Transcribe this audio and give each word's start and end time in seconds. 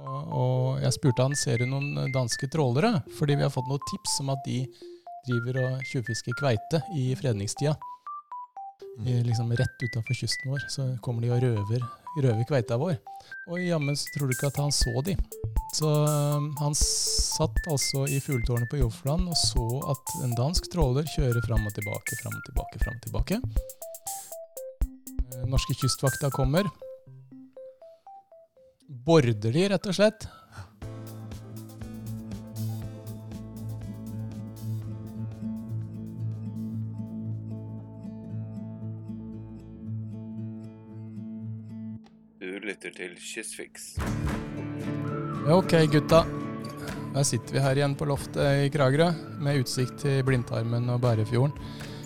Og, 0.00 0.32
og 0.32 0.80
jeg 0.84 0.96
spurte 0.96 1.26
han 1.26 1.36
ser 1.38 1.60
du 1.60 1.68
noen 1.68 2.12
danske 2.14 2.48
trålere, 2.52 3.00
fordi 3.18 3.36
vi 3.38 3.46
har 3.46 3.52
fått 3.52 3.68
noen 3.70 3.84
tips 3.92 4.20
om 4.24 4.32
at 4.34 4.42
de 4.46 4.64
driver 5.28 5.60
og 5.64 5.86
tjuvfisker 5.90 6.36
kveite 6.40 6.82
i 6.96 7.10
fredningstida. 7.18 7.76
I, 9.06 9.20
liksom 9.24 9.52
rett 9.56 9.82
utafor 9.84 10.16
kysten 10.16 10.50
vår 10.50 10.64
så 10.68 10.86
kommer 11.04 11.24
de 11.24 11.30
og 11.32 11.40
røver, 11.40 11.84
røver 12.20 12.44
kveita 12.48 12.76
vår. 12.80 12.98
Og 13.48 13.62
jammen 13.62 13.96
tror 14.14 14.28
du 14.28 14.34
ikke 14.34 14.50
at 14.50 14.60
han 14.60 14.74
så 14.74 14.92
de. 15.06 15.14
Så 15.76 15.86
um, 15.88 16.50
han 16.58 16.74
satt 16.76 17.60
altså 17.70 18.04
i 18.10 18.18
fugletårnet 18.20 18.68
på 18.72 18.80
Jofland 18.80 19.28
og 19.30 19.38
så 19.38 19.66
at 19.92 20.14
en 20.24 20.34
dansk 20.38 20.66
tråler 20.72 21.06
kjører 21.14 21.40
fram 21.46 21.64
og 21.64 21.76
tilbake, 21.76 22.18
fram 22.22 22.36
og 22.36 22.44
tilbake, 22.48 22.82
fram 22.82 22.98
og 22.98 23.02
tilbake. 23.06 23.40
Eh, 25.30 25.44
Norske 25.48 25.78
kystvakta 25.78 26.32
kommer. 26.34 26.68
Border 29.04 29.52
de, 29.52 29.62
rett 29.72 29.86
og 29.88 29.96
slett. 29.96 30.26
Du 42.40 42.58
lytter 42.64 42.92
til 42.96 43.16
Kystfiks. 43.16 43.94
Ok, 45.48 45.72
gutta. 45.92 46.24
Der 47.10 47.24
sitter 47.26 47.56
vi 47.56 47.62
her 47.64 47.78
igjen 47.80 47.96
på 47.98 48.06
loftet 48.06 48.66
i 48.66 48.68
Kragerø, 48.70 49.08
med 49.40 49.64
utsikt 49.64 49.96
til 50.04 50.20
Blindtarmen 50.28 50.92
og 50.92 51.00
Bærefjorden. 51.02 51.56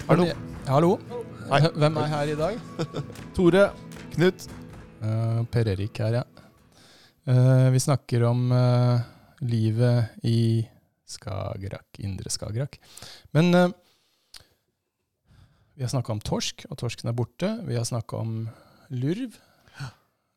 Hallo. 0.06 0.30
Hallo. 0.70 0.95
Hei. 1.50 1.61
Hvem 1.74 1.98
er 2.00 2.12
her 2.14 2.30
i 2.33 2.38
dag? 2.38 2.62
Tore. 3.36 3.66
Knut. 4.14 4.47
Uh, 5.02 5.42
per 5.52 5.69
Erik 5.74 5.98
her, 6.00 6.22
ja. 6.22 6.44
Eh, 7.24 7.70
vi 7.70 7.80
snakker 7.80 8.23
om 8.23 8.52
uh, 8.52 9.01
livet 9.41 10.05
i 10.23 10.69
Skagerrak, 11.08 11.98
indre 11.98 12.30
Skagerrak. 12.30 12.77
Men 13.33 13.55
uh, 13.55 13.70
vi 15.75 15.83
har 15.83 15.89
snakka 15.89 16.12
om 16.12 16.20
torsk, 16.20 16.67
og 16.69 16.77
torsken 16.83 17.08
er 17.08 17.17
borte. 17.17 17.48
Vi 17.64 17.78
har 17.78 17.89
snakka 17.89 18.20
om 18.20 18.36
lurv 18.92 19.41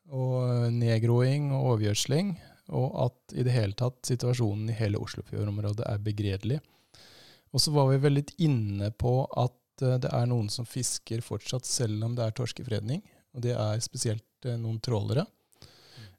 og 0.08 0.72
nedgroing 0.72 1.52
og 1.52 1.74
overgjødsling, 1.74 2.32
og 2.72 2.88
at 3.04 3.36
i 3.36 3.44
det 3.44 3.52
hele 3.52 3.76
tatt 3.76 4.00
situasjonen 4.08 4.72
i 4.72 4.80
hele 4.80 5.00
Oslofjordområdet 5.04 5.84
er 5.84 6.00
begredelig. 6.00 6.62
Og 7.52 7.60
så 7.60 7.72
var 7.76 7.92
vi 7.92 8.00
vel 8.00 8.16
litt 8.16 8.32
inne 8.40 8.88
på 8.96 9.18
at 9.36 9.56
det 9.78 10.08
er 10.08 10.24
noen 10.26 10.48
som 10.50 10.66
fisker 10.66 11.20
fortsatt, 11.22 11.68
selv 11.68 12.00
om 12.08 12.16
det 12.16 12.24
er 12.24 12.34
torskefredning. 12.34 13.04
Og 13.36 13.44
det 13.44 13.52
er 13.54 13.84
spesielt 13.84 14.48
noen 14.56 14.80
trålere. 14.82 15.28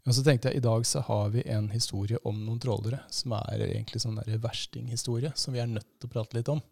Og 0.10 0.16
så 0.18 0.24
tenkte 0.26 0.50
jeg 0.50 0.58
i 0.58 0.66
dag 0.66 0.86
så 0.90 1.04
har 1.06 1.28
vi 1.30 1.44
en 1.54 1.68
historie 1.70 2.18
om 2.26 2.38
noen 2.42 2.58
trålere, 2.62 3.04
som 3.14 3.36
er 3.38 3.62
egentlig 3.68 4.00
sånn 4.02 4.18
der 4.18 4.40
verstinghistorie, 4.42 5.30
som 5.38 5.54
vi 5.54 5.62
er 5.62 5.70
nødt 5.70 5.86
til 6.00 6.10
å 6.10 6.14
prate 6.16 6.40
litt 6.40 6.50
om. 6.50 6.64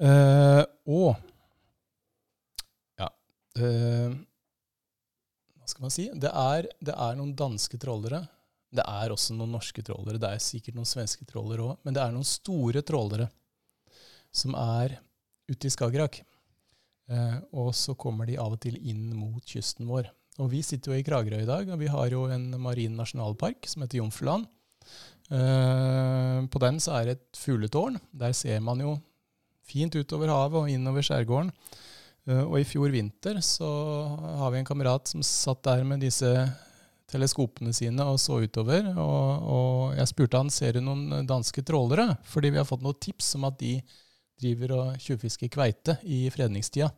Uh, 0.00 0.60
og 0.88 1.16
ja 3.00 3.08
uh, 3.60 4.12
Hva 5.56 5.72
skal 5.72 5.86
man 5.86 5.92
si? 5.92 6.06
Det 6.12 6.34
er, 6.42 6.68
det 6.84 6.98
er 7.08 7.16
noen 7.16 7.32
danske 7.36 7.80
trålere. 7.80 8.26
Det 8.76 8.84
er 8.84 9.16
også 9.16 9.38
noen 9.38 9.56
norske 9.56 9.84
trålere. 9.84 10.20
Det 10.20 10.34
er 10.36 10.44
sikkert 10.44 10.76
noen 10.76 10.88
svenske 10.88 11.24
trålere 11.32 11.64
òg. 11.64 11.80
Men 11.84 11.96
det 11.96 12.04
er 12.04 12.12
noen 12.12 12.28
store 12.28 12.84
trålere 12.84 13.32
som 14.28 14.52
er 14.52 14.98
ute 15.48 15.64
i 15.64 15.72
Skagerrak. 15.72 16.20
Uh, 17.08 17.40
og 17.56 17.72
så 17.72 17.96
kommer 17.96 18.28
de 18.28 18.36
av 18.36 18.52
og 18.52 18.60
til 18.68 18.76
inn 18.84 19.14
mot 19.16 19.40
kysten 19.48 19.88
vår. 19.88 20.12
Og 20.40 20.48
vi 20.52 20.62
sitter 20.64 20.92
jo 20.94 21.00
i 21.00 21.04
Kragerø 21.04 21.42
i 21.42 21.48
dag, 21.48 21.68
og 21.68 21.80
vi 21.80 21.90
har 21.92 22.14
jo 22.14 22.24
en 22.32 22.48
marin 22.62 22.96
nasjonalpark 22.96 23.68
som 23.68 23.84
heter 23.84 24.00
Jomfruland. 24.00 24.48
Eh, 25.30 26.38
på 26.50 26.62
den 26.64 26.80
så 26.82 26.96
er 26.96 27.06
det 27.06 27.18
et 27.18 27.38
fugletårn. 27.38 28.00
Der 28.10 28.32
ser 28.36 28.62
man 28.64 28.80
jo 28.82 28.96
fint 29.68 29.94
utover 29.94 30.32
havet 30.32 30.64
og 30.64 30.72
innover 30.72 31.04
skjærgården. 31.06 31.52
Eh, 32.26 32.42
og 32.42 32.56
i 32.58 32.66
fjor 32.66 32.90
vinter 32.94 33.38
så 33.44 33.68
har 34.40 34.50
vi 34.54 34.62
en 34.62 34.68
kamerat 34.68 35.12
som 35.12 35.22
satt 35.26 35.62
der 35.68 35.84
med 35.86 36.02
disse 36.04 36.32
teleskopene 37.10 37.74
sine 37.74 38.06
og 38.06 38.18
så 38.22 38.40
utover. 38.40 38.92
Og, 38.96 39.50
og 39.54 39.98
jeg 39.98 40.10
spurte 40.10 40.40
han 40.40 40.52
ser 40.52 40.78
du 40.78 40.84
noen 40.86 41.26
danske 41.28 41.64
trålere, 41.66 42.14
fordi 42.24 42.54
vi 42.54 42.62
har 42.62 42.68
fått 42.68 42.86
noen 42.86 42.98
tips 43.02 43.34
om 43.38 43.46
at 43.50 43.60
de 43.60 43.76
driver 44.40 44.76
og 44.78 45.04
tjuvfisker 45.04 45.52
kveite 45.52 45.98
i 46.08 46.24
fredningstida. 46.32 46.88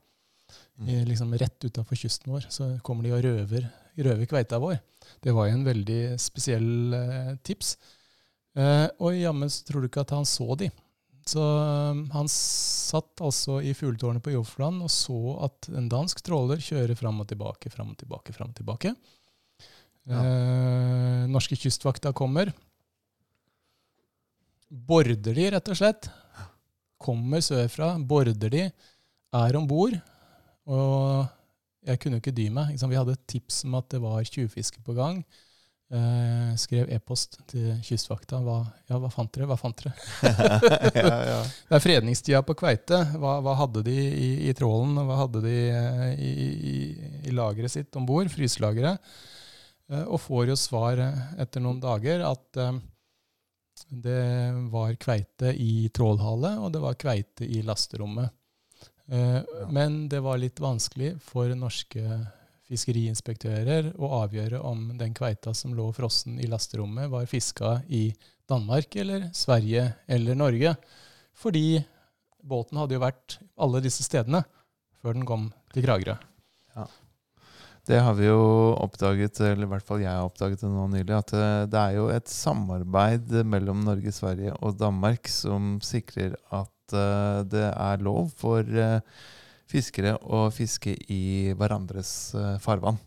I, 0.82 1.02
liksom 1.06 1.34
rett 1.38 1.64
utafor 1.64 1.98
kysten 1.98 2.32
vår 2.32 2.46
så 2.50 2.68
kommer 2.82 3.06
de 3.06 3.12
og 3.14 3.22
røver, 3.24 3.68
røver 3.96 4.28
kveita 4.30 4.58
vår. 4.62 4.78
Det 5.22 5.34
var 5.34 5.48
jo 5.48 5.58
en 5.58 5.66
veldig 5.66 6.00
spesiell 6.20 6.96
eh, 6.96 7.34
tips. 7.46 7.76
Eh, 8.58 8.88
og 9.00 9.16
jammen 9.16 9.52
tror 9.66 9.82
du 9.82 9.88
ikke 9.88 10.04
at 10.04 10.14
han 10.16 10.26
så 10.28 10.56
de. 10.58 10.68
Så 11.28 11.42
eh, 11.42 12.02
han 12.16 12.30
satt 12.32 13.22
altså 13.22 13.60
i 13.62 13.74
fugletårnet 13.78 14.24
på 14.24 14.34
Jofland 14.34 14.82
og 14.84 14.90
så 14.92 15.18
at 15.46 15.70
en 15.72 15.88
dansk 15.92 16.22
tråler 16.26 16.62
kjører 16.62 16.98
fram 16.98 17.22
og 17.22 17.30
tilbake, 17.30 17.70
fram 17.72 17.94
og 17.94 18.00
tilbake, 18.02 18.34
fram 18.36 18.50
og 18.50 18.58
tilbake. 18.58 18.94
Eh, 20.10 21.24
norske 21.30 21.56
kystvakta 21.58 22.12
kommer. 22.16 22.50
Border 24.72 25.34
de, 25.36 25.50
rett 25.54 25.68
og 25.68 25.78
slett. 25.78 26.08
Kommer 27.02 27.42
sørfra, 27.44 27.94
border 27.98 28.50
de, 28.50 28.66
er 29.32 29.58
om 29.58 29.66
bord. 29.68 29.94
Og 30.70 31.24
jeg 31.86 31.98
kunne 31.98 32.18
jo 32.18 32.22
ikke 32.22 32.36
dy 32.36 32.50
meg. 32.54 32.74
Ikke? 32.74 32.90
Vi 32.92 33.00
hadde 33.00 33.16
tips 33.30 33.64
om 33.66 33.80
at 33.80 33.88
det 33.94 34.02
var 34.02 34.22
tjuvfiske 34.28 34.84
på 34.86 34.94
gang. 34.98 35.22
Eh, 35.92 36.52
skrev 36.56 36.88
e-post 36.94 37.40
til 37.50 37.74
Kystvakta. 37.84 38.38
Hva, 38.44 38.62
ja, 38.88 38.96
hva 39.02 39.10
fant 39.12 39.32
dere? 39.34 39.48
Hva 39.50 39.58
fant 39.60 39.82
dere? 39.82 39.92
ja, 41.02 41.18
ja. 41.28 41.40
Det 41.68 41.76
er 41.76 41.84
fredningstida 41.84 42.40
på 42.46 42.56
kveite. 42.56 43.02
Hva, 43.18 43.36
hva 43.44 43.58
hadde 43.58 43.84
de 43.88 43.98
i, 43.98 44.30
i 44.48 44.54
trålen? 44.56 44.96
Hva 45.08 45.18
hadde 45.24 45.44
de 45.44 45.58
eh, 45.68 46.08
i, 46.16 46.32
i, 46.72 46.76
i 47.28 47.36
lageret 47.36 47.74
sitt 47.74 48.00
om 48.00 48.08
bord? 48.08 48.30
Fryselageret. 48.32 49.02
Eh, 49.92 50.06
og 50.06 50.20
får 50.22 50.52
jo 50.52 50.58
svar 50.58 51.00
eh, 51.02 51.22
etter 51.42 51.62
noen 51.64 51.80
dager 51.82 52.24
at 52.26 52.60
eh, 52.60 52.80
det 53.92 54.22
var 54.72 54.94
kveite 55.00 55.52
i 55.58 55.88
trålhale, 55.92 56.54
og 56.62 56.72
det 56.72 56.80
var 56.80 56.98
kveite 57.00 57.44
i 57.48 57.60
lasterommet. 57.66 58.32
Eh, 59.12 59.40
Men 59.68 60.08
det 60.08 60.22
var 60.24 60.40
litt 60.40 60.60
vanskelig 60.60 61.18
for 61.20 61.52
norske 61.58 62.00
fiskeriinspektører 62.72 63.92
å 64.00 64.08
avgjøre 64.22 64.62
om 64.64 64.86
den 64.96 65.12
kveita 65.12 65.52
som 65.54 65.74
lå 65.76 65.90
frossen 65.92 66.38
i 66.40 66.48
lasterommet, 66.48 67.10
var 67.12 67.28
fiska 67.28 67.82
i 67.92 68.06
Danmark 68.48 68.96
eller 68.96 69.28
Sverige 69.36 69.90
eller 70.08 70.38
Norge. 70.38 70.74
Fordi 71.36 71.82
båten 72.40 72.80
hadde 72.80 72.96
jo 72.96 73.04
vært 73.04 73.38
alle 73.60 73.82
disse 73.84 74.04
stedene 74.06 74.44
før 75.02 75.18
den 75.18 75.28
kom 75.28 75.50
til 75.74 75.84
Kragerø. 75.84 76.16
Det 77.88 77.98
har 77.98 78.14
vi 78.14 78.28
jo 78.28 78.42
oppdaget, 78.78 79.40
eller 79.42 79.66
i 79.66 79.70
hvert 79.72 79.86
fall 79.86 80.02
jeg 80.04 80.12
har 80.14 80.22
oppdaget 80.28 80.60
det 80.62 80.68
nå 80.70 80.84
nylig, 80.92 81.14
at 81.16 81.32
eh, 81.34 81.64
det 81.66 81.80
er 81.80 81.96
jo 81.96 82.04
et 82.14 82.30
samarbeid 82.30 83.32
mellom 83.50 83.80
Norge, 83.82 84.12
Sverige 84.14 84.52
og 84.62 84.76
Danmark 84.78 85.26
som 85.30 85.80
sikrer 85.82 86.36
at 86.54 86.94
eh, 86.94 87.40
det 87.50 87.64
er 87.72 88.04
lov 88.06 88.30
for 88.38 88.62
eh, 88.62 89.00
fiskere 89.66 90.14
å 90.22 90.44
fiske 90.54 90.94
i 91.10 91.50
hverandres 91.58 92.12
farvann. 92.62 93.00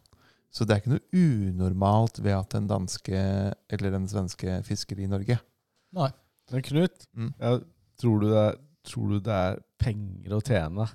Så 0.51 0.63
det 0.65 0.75
er 0.75 0.81
ikke 0.81 0.93
noe 0.95 1.23
unormalt 1.23 2.19
ved 2.23 2.35
at 2.35 2.53
den 2.55 2.67
danske 2.67 3.15
eller 3.75 3.95
den 3.95 4.07
svenske 4.11 4.59
fisker 4.65 4.99
i 5.03 5.07
Norge. 5.11 5.39
Nei. 5.95 6.11
Men 6.51 6.61
Knut, 6.67 7.07
Mm. 7.15 7.31
ja, 7.39 7.55
tror, 8.01 8.19
du 8.21 8.27
det 8.29 8.37
er, 8.41 8.57
tror 8.85 9.09
du 9.09 9.19
det 9.23 9.33
er 9.33 9.59
penger 9.81 10.35
å 10.35 10.43
tjene 10.45 10.85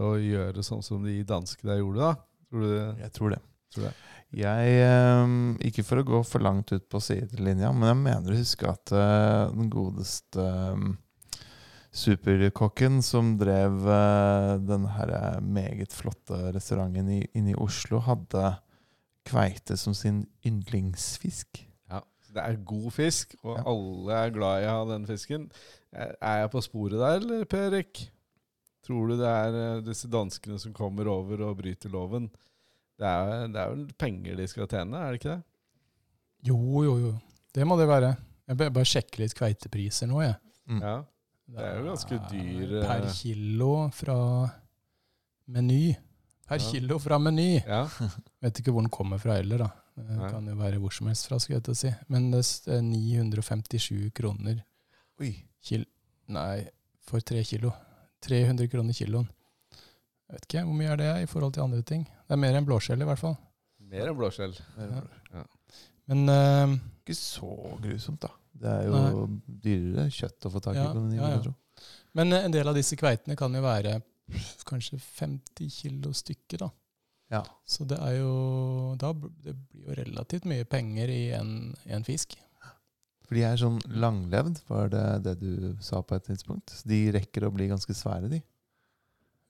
å 0.00 0.14
gjøre 0.18 0.64
sånn 0.64 0.82
som 0.84 1.04
de 1.04 1.20
danske 1.28 1.66
der 1.68 1.78
gjorde, 1.82 2.00
da? 2.00 2.31
Tror 2.52 2.66
du 2.66 2.68
det? 2.76 2.86
Jeg 3.06 3.12
tror 3.16 3.32
det. 3.32 3.38
Tror 3.72 3.86
det. 3.88 3.92
Jeg, 4.36 4.74
eh, 4.84 5.36
Ikke 5.68 5.84
for 5.84 6.00
å 6.00 6.04
gå 6.04 6.18
for 6.28 6.44
langt 6.44 6.72
ut 6.72 6.84
på 6.92 7.00
sidelinja, 7.00 7.72
men 7.72 7.88
jeg 7.88 8.00
mener 8.04 8.32
å 8.34 8.38
huske 8.42 8.68
at 8.68 8.92
eh, 8.92 9.48
den 9.56 9.70
godeste 9.72 10.44
eh, 10.44 11.40
superkokken 11.92 13.00
som 13.04 13.34
drev 13.40 13.82
eh, 13.88 14.52
den 14.64 14.86
her 14.96 15.40
meget 15.44 15.92
flotte 15.96 16.38
restauranten 16.54 17.10
inne 17.32 17.52
i 17.52 17.58
Oslo, 17.60 18.00
hadde 18.04 18.54
kveite 19.28 19.76
som 19.78 19.94
sin 19.96 20.24
yndlingsfisk. 20.48 21.60
Ja. 21.92 22.00
Det 22.32 22.40
er 22.42 22.56
god 22.68 22.88
fisk, 22.96 23.36
og 23.44 23.58
Ja. 23.58 23.64
alle 23.68 24.22
er 24.26 24.30
glad 24.34 24.62
i 24.62 24.66
å 24.66 24.78
ha 24.78 24.84
den 24.94 25.06
fisken. 25.06 25.50
Er 25.92 26.16
er 26.20 26.38
jeg 26.42 26.50
på 26.50 26.62
sporet 26.64 26.98
der, 26.98 27.20
eller, 27.20 27.44
Per 27.44 27.68
Erik? 27.68 28.06
Tror 28.82 29.12
du 29.12 29.16
det 29.20 29.28
er 29.30 29.56
eh, 29.60 29.80
disse 29.86 30.08
danskene 30.10 30.58
som 30.58 30.72
kommer 30.74 31.06
over 31.12 31.44
og 31.48 31.56
bryter 31.60 31.92
loven? 31.92 32.28
Det 32.98 33.06
er, 33.08 33.46
det 33.50 33.60
er 33.62 33.70
vel 33.72 33.84
penger 33.98 34.36
de 34.38 34.46
skal 34.50 34.68
tjene, 34.70 34.98
er 34.98 35.12
det 35.14 35.20
ikke 35.20 35.36
det? 35.36 35.42
Jo, 36.50 36.58
jo, 36.86 36.94
jo. 37.06 37.12
Det 37.54 37.66
må 37.68 37.76
det 37.78 37.86
være. 37.90 38.12
Jeg 38.50 38.58
bør 38.58 38.72
bare 38.74 38.88
sjekke 38.90 39.20
litt 39.22 39.34
kveitepriser 39.38 40.08
nå, 40.10 40.20
jeg. 40.24 40.34
Mm. 40.70 40.80
Ja. 40.82 40.96
Det 41.52 41.62
er 41.66 41.78
jo 41.78 41.86
ganske 41.90 42.18
dyr, 42.30 42.74
eh. 42.80 42.86
Per 42.88 43.06
kilo 43.14 43.70
fra 43.94 44.16
Meny. 45.52 45.94
Per 46.48 46.58
Ja. 46.58 46.70
kilo 46.72 46.98
fra 46.98 47.18
Meny. 47.18 47.62
ja. 47.66 47.84
Vet 48.42 48.58
ikke 48.60 48.72
hvor 48.74 48.82
den 48.82 48.90
kommer 48.92 49.18
fra 49.22 49.36
heller, 49.38 49.58
da. 49.66 49.70
Det 49.96 50.16
Nei. 50.18 50.30
kan 50.32 50.46
jo 50.48 50.54
være 50.56 50.78
hvor 50.80 50.92
som 50.94 51.06
helst 51.10 51.26
fra, 51.28 51.38
skulle 51.38 51.58
jeg 51.60 51.64
til 51.68 51.74
å 51.74 51.80
si. 51.82 51.90
Men 52.08 52.30
det 52.32 52.42
er 52.72 52.80
957 52.82 54.10
kroner 54.16 54.62
Oi. 55.20 55.34
kil... 55.62 55.84
Nei, 56.32 56.62
for 57.04 57.20
tre 57.20 57.42
kilo. 57.44 57.72
300 58.22 58.68
kroner 58.72 58.96
kiloen. 58.96 59.30
Jeg 60.28 60.36
vet 60.36 60.46
ikke 60.48 60.66
hvor 60.66 60.76
mye 60.78 60.92
er 60.94 61.00
det 61.00 61.08
i 61.22 61.28
forhold 61.28 61.56
til 61.56 61.64
andre 61.66 61.82
ting. 61.86 62.04
Det 62.06 62.36
er 62.36 62.40
mer 62.40 62.56
enn 62.56 62.68
blåskjell 62.68 63.02
i 63.04 63.08
hvert 63.08 63.20
fall. 63.20 63.34
Mer 63.92 64.08
enn 64.08 64.16
blåskjell. 64.16 64.54
Ja. 64.78 65.42
Men 66.10 66.22
uh, 66.28 66.76
Ikke 67.02 67.16
så 67.18 67.50
grusomt, 67.82 68.22
da. 68.24 68.30
Det 68.62 68.70
er 68.70 68.86
jo 68.86 69.26
dyrere 69.44 70.06
kjøtt 70.12 70.46
å 70.46 70.52
få 70.52 70.62
tak 70.62 70.78
i. 70.78 70.80
Ja, 70.80 70.92
på 70.92 71.00
den 71.00 71.18
ja, 71.18 71.34
ja. 71.34 71.52
Men 72.16 72.32
eh, 72.32 72.44
en 72.46 72.54
del 72.54 72.68
av 72.68 72.76
disse 72.76 72.96
kveitene 73.00 73.36
kan 73.38 73.54
jo 73.56 73.62
være 73.64 73.98
kanskje 74.68 75.00
50 75.02 75.72
kilo 75.72 76.12
stykket, 76.16 76.62
da. 76.62 76.70
Ja. 77.32 77.42
Så 77.64 77.86
det 77.88 77.96
er 77.96 78.18
jo 78.18 78.32
da, 79.00 79.12
Det 79.12 79.54
blir 79.56 79.86
jo 79.88 79.96
relativt 79.96 80.44
mye 80.48 80.66
penger 80.68 81.08
i 81.12 81.22
en, 81.36 81.72
en 81.88 82.04
fisk. 82.04 82.36
For 83.26 83.38
de 83.38 83.44
er 83.46 83.60
sånn 83.60 83.78
langlevd, 84.02 84.62
var 84.68 84.90
det 84.92 85.04
det 85.26 85.36
du 85.40 85.76
sa 85.84 86.02
på 86.02 86.16
et 86.18 86.26
tidspunkt? 86.26 86.74
De 86.88 87.04
rekker 87.14 87.46
å 87.46 87.52
bli 87.54 87.68
ganske 87.70 87.94
svære, 87.96 88.28
de. 88.32 88.42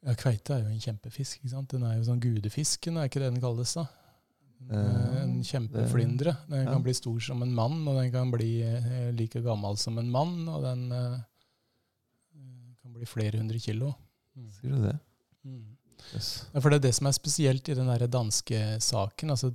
Ja, 0.02 0.14
Kveite 0.18 0.56
er 0.56 0.64
jo 0.64 0.70
en 0.74 0.82
kjempefisk. 0.82 1.38
ikke 1.40 1.52
sant? 1.52 1.70
Den 1.72 1.86
er 1.86 1.96
jo 1.96 2.06
sånn 2.08 2.22
gudefisken, 2.22 2.98
er 2.98 3.10
ikke 3.10 3.22
det 3.22 3.32
den 3.32 3.42
kalles 3.42 3.74
da? 3.78 3.86
En, 4.70 5.38
Eh, 5.38 5.42
kjempeflyndre. 5.42 6.36
Den 6.48 6.64
ja. 6.64 6.72
kan 6.72 6.82
bli 6.84 6.94
stor 6.94 7.18
som 7.20 7.42
en 7.42 7.54
mann, 7.54 7.80
og 7.88 7.98
den 7.98 8.12
kan 8.14 8.30
bli 8.30 8.62
eh, 8.62 9.10
like 9.14 9.42
gammel 9.42 9.76
som 9.80 9.98
en 9.98 10.10
mann, 10.10 10.46
og 10.48 10.62
den 10.62 10.84
eh, 10.92 11.18
kan 12.82 12.92
bli 12.94 13.06
flere 13.06 13.38
hundre 13.40 13.58
kilo. 13.58 13.92
Sier 14.58 14.76
du 14.76 14.86
det? 14.86 14.94
Mm. 15.44 15.64
Yes. 16.14 16.30
For 16.54 16.68
det 16.70 16.80
er 16.80 16.86
det 16.88 16.94
som 16.98 17.08
er 17.08 17.16
spesielt 17.16 17.68
i 17.72 17.76
den 17.78 17.90
danske 18.10 18.60
saken. 18.82 19.30
altså 19.30 19.52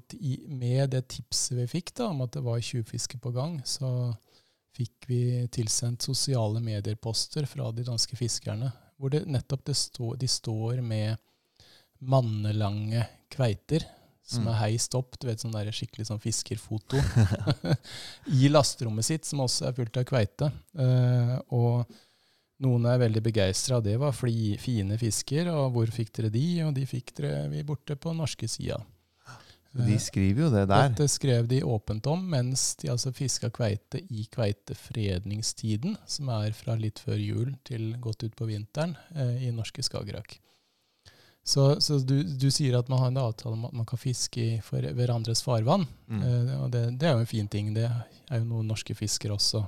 Med 0.48 0.90
det 0.94 1.08
tipset 1.16 1.58
vi 1.58 1.68
fikk 1.68 1.94
da, 1.96 2.10
om 2.12 2.22
at 2.26 2.34
det 2.38 2.44
var 2.46 2.64
tjuvfiske 2.64 3.20
på 3.24 3.34
gang, 3.36 3.60
så 3.66 4.14
fikk 4.78 5.08
vi 5.10 5.22
tilsendt 5.52 6.06
sosiale 6.06 6.62
medier-poster 6.62 7.48
fra 7.50 7.72
de 7.74 7.86
danske 7.88 8.16
fiskerne, 8.16 8.72
hvor 8.98 9.14
det 9.14 9.26
nettopp 9.26 9.66
det 9.66 9.78
stå, 9.78 10.16
de 10.20 10.28
står 10.30 10.82
med 10.86 11.18
mannelange 12.00 13.08
kveiter 13.34 13.86
som 14.28 14.44
Mm. 14.44 14.50
er 14.52 14.60
heist 14.60 14.96
opp, 14.96 15.16
du 15.20 15.28
vet 15.30 15.40
sånn 15.40 15.54
der 15.56 15.72
skikkelig 15.72 16.10
sånn 16.10 16.20
fiskerfoto, 16.20 17.00
i 18.44 18.50
lasterommet 18.52 19.08
sitt, 19.08 19.26
som 19.26 19.40
også 19.46 19.70
er 19.70 19.78
fullt 19.78 20.00
av 20.02 20.04
kveite. 20.10 20.50
Uh, 20.76 21.38
og 21.56 21.98
noen 22.64 22.86
er 22.90 23.02
veldig 23.02 23.22
begeistra. 23.26 23.80
Det 23.84 23.98
var 24.02 24.16
fli, 24.16 24.56
fine 24.62 24.98
fisker, 25.00 25.50
og 25.54 25.76
hvor 25.76 25.92
fikk 25.94 26.14
dere 26.18 26.34
de? 26.34 26.46
Og 26.66 26.74
de 26.78 26.86
fikk 26.90 27.14
dere 27.20 27.48
vi 27.52 27.66
borte 27.68 27.98
på 28.00 28.16
norske 28.18 28.50
sida. 28.50 28.80
De 29.78 29.98
skriver 30.02 30.48
jo 30.48 30.50
det 30.50 30.64
der. 30.72 30.88
Dette 30.90 31.06
skrev 31.12 31.48
de 31.50 31.60
åpent 31.62 32.08
om 32.10 32.24
mens 32.32 32.72
de 32.82 32.90
altså 32.90 33.12
fiska 33.14 33.52
kveite 33.54 34.00
i 34.10 34.26
kveitefredningstiden, 34.32 35.98
som 36.10 36.32
er 36.34 36.56
fra 36.58 36.74
litt 36.80 37.02
før 37.04 37.20
jul 37.22 37.54
til 37.68 37.92
godt 38.02 38.26
utpå 38.30 38.48
vinteren 38.50 38.96
eh, 39.14 39.48
i 39.48 39.54
norske 39.54 39.86
Skagerrak. 39.86 40.40
Så, 41.48 41.78
så 41.80 42.00
du, 42.04 42.24
du 42.26 42.50
sier 42.52 42.76
at 42.80 42.90
man 42.92 43.00
har 43.04 43.12
en 43.14 43.22
avtale 43.22 43.56
om 43.56 43.68
at 43.70 43.76
man 43.78 43.86
kan 43.88 44.02
fiske 44.02 44.42
i 44.42 44.58
hverandres 44.98 45.46
farvann. 45.46 45.86
Mm. 46.10 46.24
Eh, 46.26 46.56
og 46.58 46.72
det, 46.74 46.84
det 47.00 47.08
er 47.08 47.16
jo 47.16 47.24
en 47.24 47.30
fin 47.30 47.48
ting. 47.48 47.70
Det 47.78 47.86
er 47.88 48.42
jo 48.42 48.48
noe 48.50 48.66
norske 48.66 48.98
fiskere 48.98 49.38
også 49.38 49.64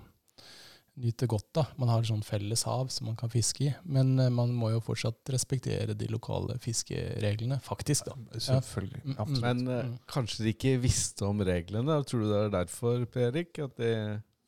nyter 1.00 1.28
godt 1.32 1.58
av. 1.62 1.72
Man 1.80 1.90
har 1.92 2.04
sånn 2.08 2.24
felles 2.26 2.64
hav 2.68 2.88
som 2.94 3.08
man 3.10 3.16
kan 3.20 3.32
fiske 3.32 3.64
i. 3.66 3.74
Men 3.88 4.14
eh, 4.20 4.30
man 4.34 4.52
må 4.56 4.72
jo 4.74 4.82
fortsatt 4.84 5.32
respektere 5.34 5.96
de 5.98 6.08
lokale 6.12 6.58
fiskereglene, 6.64 7.60
faktisk. 7.66 8.06
da. 8.10 8.16
Selvfølgelig. 8.40 9.02
Mm, 9.04 9.12
mm. 9.14 9.20
Absolutt. 9.20 9.44
Men 9.48 9.68
eh, 9.68 9.86
Mm. 9.90 9.98
kanskje 10.12 10.44
de 10.44 10.54
ikke 10.54 10.76
visste 10.84 11.26
om 11.26 11.40
reglene? 11.46 12.00
Tror 12.06 12.22
du 12.24 12.30
det 12.30 12.40
er 12.46 12.54
derfor, 12.60 13.06
Per 13.10 13.28
Erik? 13.32 13.60
At 13.60 13.76
de 13.78 13.92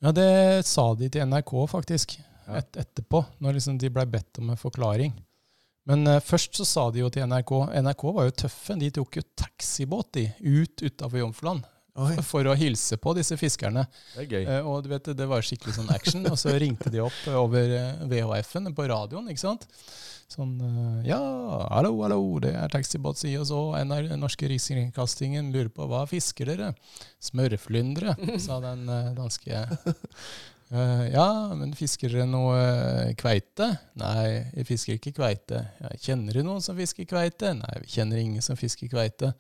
Ja, 0.02 0.12
det 0.12 0.66
sa 0.66 0.94
de 0.96 1.10
til 1.10 1.22
NRK 1.28 1.52
faktisk, 1.70 2.18
et, 2.50 2.72
etterpå, 2.76 3.24
når 3.40 3.54
liksom 3.54 3.78
de 3.80 3.90
blei 3.94 4.06
bedt 4.10 4.40
om 4.42 4.50
en 4.50 4.58
forklaring. 4.58 5.14
Men 5.86 6.06
uh, 6.08 6.20
først 6.20 6.54
så 6.58 6.66
sa 6.66 6.84
de 6.92 7.00
jo 7.00 7.10
til 7.10 7.24
NRK 7.26 7.52
NRK 7.82 8.04
var 8.14 8.26
jo 8.28 8.34
tøffe. 8.44 8.76
De 8.80 8.90
tok 8.92 9.16
jo 9.18 9.22
taxibåt 9.38 10.12
de, 10.14 10.28
ut 10.42 10.82
utafor 10.84 11.20
Jomfruland 11.22 11.64
Oi. 12.00 12.14
for 12.24 12.48
å 12.48 12.54
hilse 12.56 12.96
på 13.02 13.12
disse 13.18 13.36
fiskerne. 13.40 13.84
Det 14.16 14.24
er 14.24 14.30
gøy. 14.32 14.46
Eh, 14.46 14.68
og 14.68 14.86
du 14.86 14.92
vet, 14.94 15.10
det 15.18 15.28
var 15.28 15.44
skikkelig 15.44 15.76
sånn 15.76 15.92
action. 15.92 16.24
Og 16.32 16.38
så 16.40 16.54
ringte 16.62 16.92
de 16.94 17.02
opp 17.04 17.20
over 17.36 17.76
eh, 17.76 18.06
VHF-en 18.12 18.72
på 18.78 18.88
radioen, 18.92 19.28
ikke 19.34 19.44
sant. 19.44 19.68
Sånn 20.32 20.54
eh, 20.64 21.10
Ja, 21.10 21.20
hallo, 21.74 21.98
hallo, 22.06 22.22
det 22.44 22.54
er 22.56 22.72
taxibåt, 22.72 23.20
si 23.20 23.34
og 23.40 23.50
så. 23.50 23.60
NR, 23.84 24.14
norske 24.22 24.48
Rikskringkastingen 24.48 25.52
lurer 25.52 25.72
på 25.76 25.90
hva 25.92 26.06
fisker 26.08 26.54
dere? 26.54 26.72
Smørflyndre, 27.28 28.16
sa 28.46 28.62
den 28.64 28.88
eh, 28.88 29.12
danske. 29.18 29.66
Eh, 30.72 31.02
ja, 31.12 31.26
men 31.60 31.74
fisker 31.76 32.14
dere 32.14 32.24
noe 32.32 33.12
kveite? 33.20 33.66
Nei, 34.00 34.46
vi 34.56 34.64
fisker 34.70 34.96
ikke 34.96 35.12
kveite. 35.18 35.66
Ja, 35.84 35.90
kjenner 36.00 36.38
du 36.40 36.46
noen 36.48 36.64
som 36.64 36.78
fisker 36.80 37.04
kveite? 37.12 37.52
Nei, 37.60 37.74
vi 37.84 37.92
kjenner 37.92 38.22
ingen 38.22 38.46
som 38.46 38.56
fisker 38.56 38.88
kveite. 38.88 39.34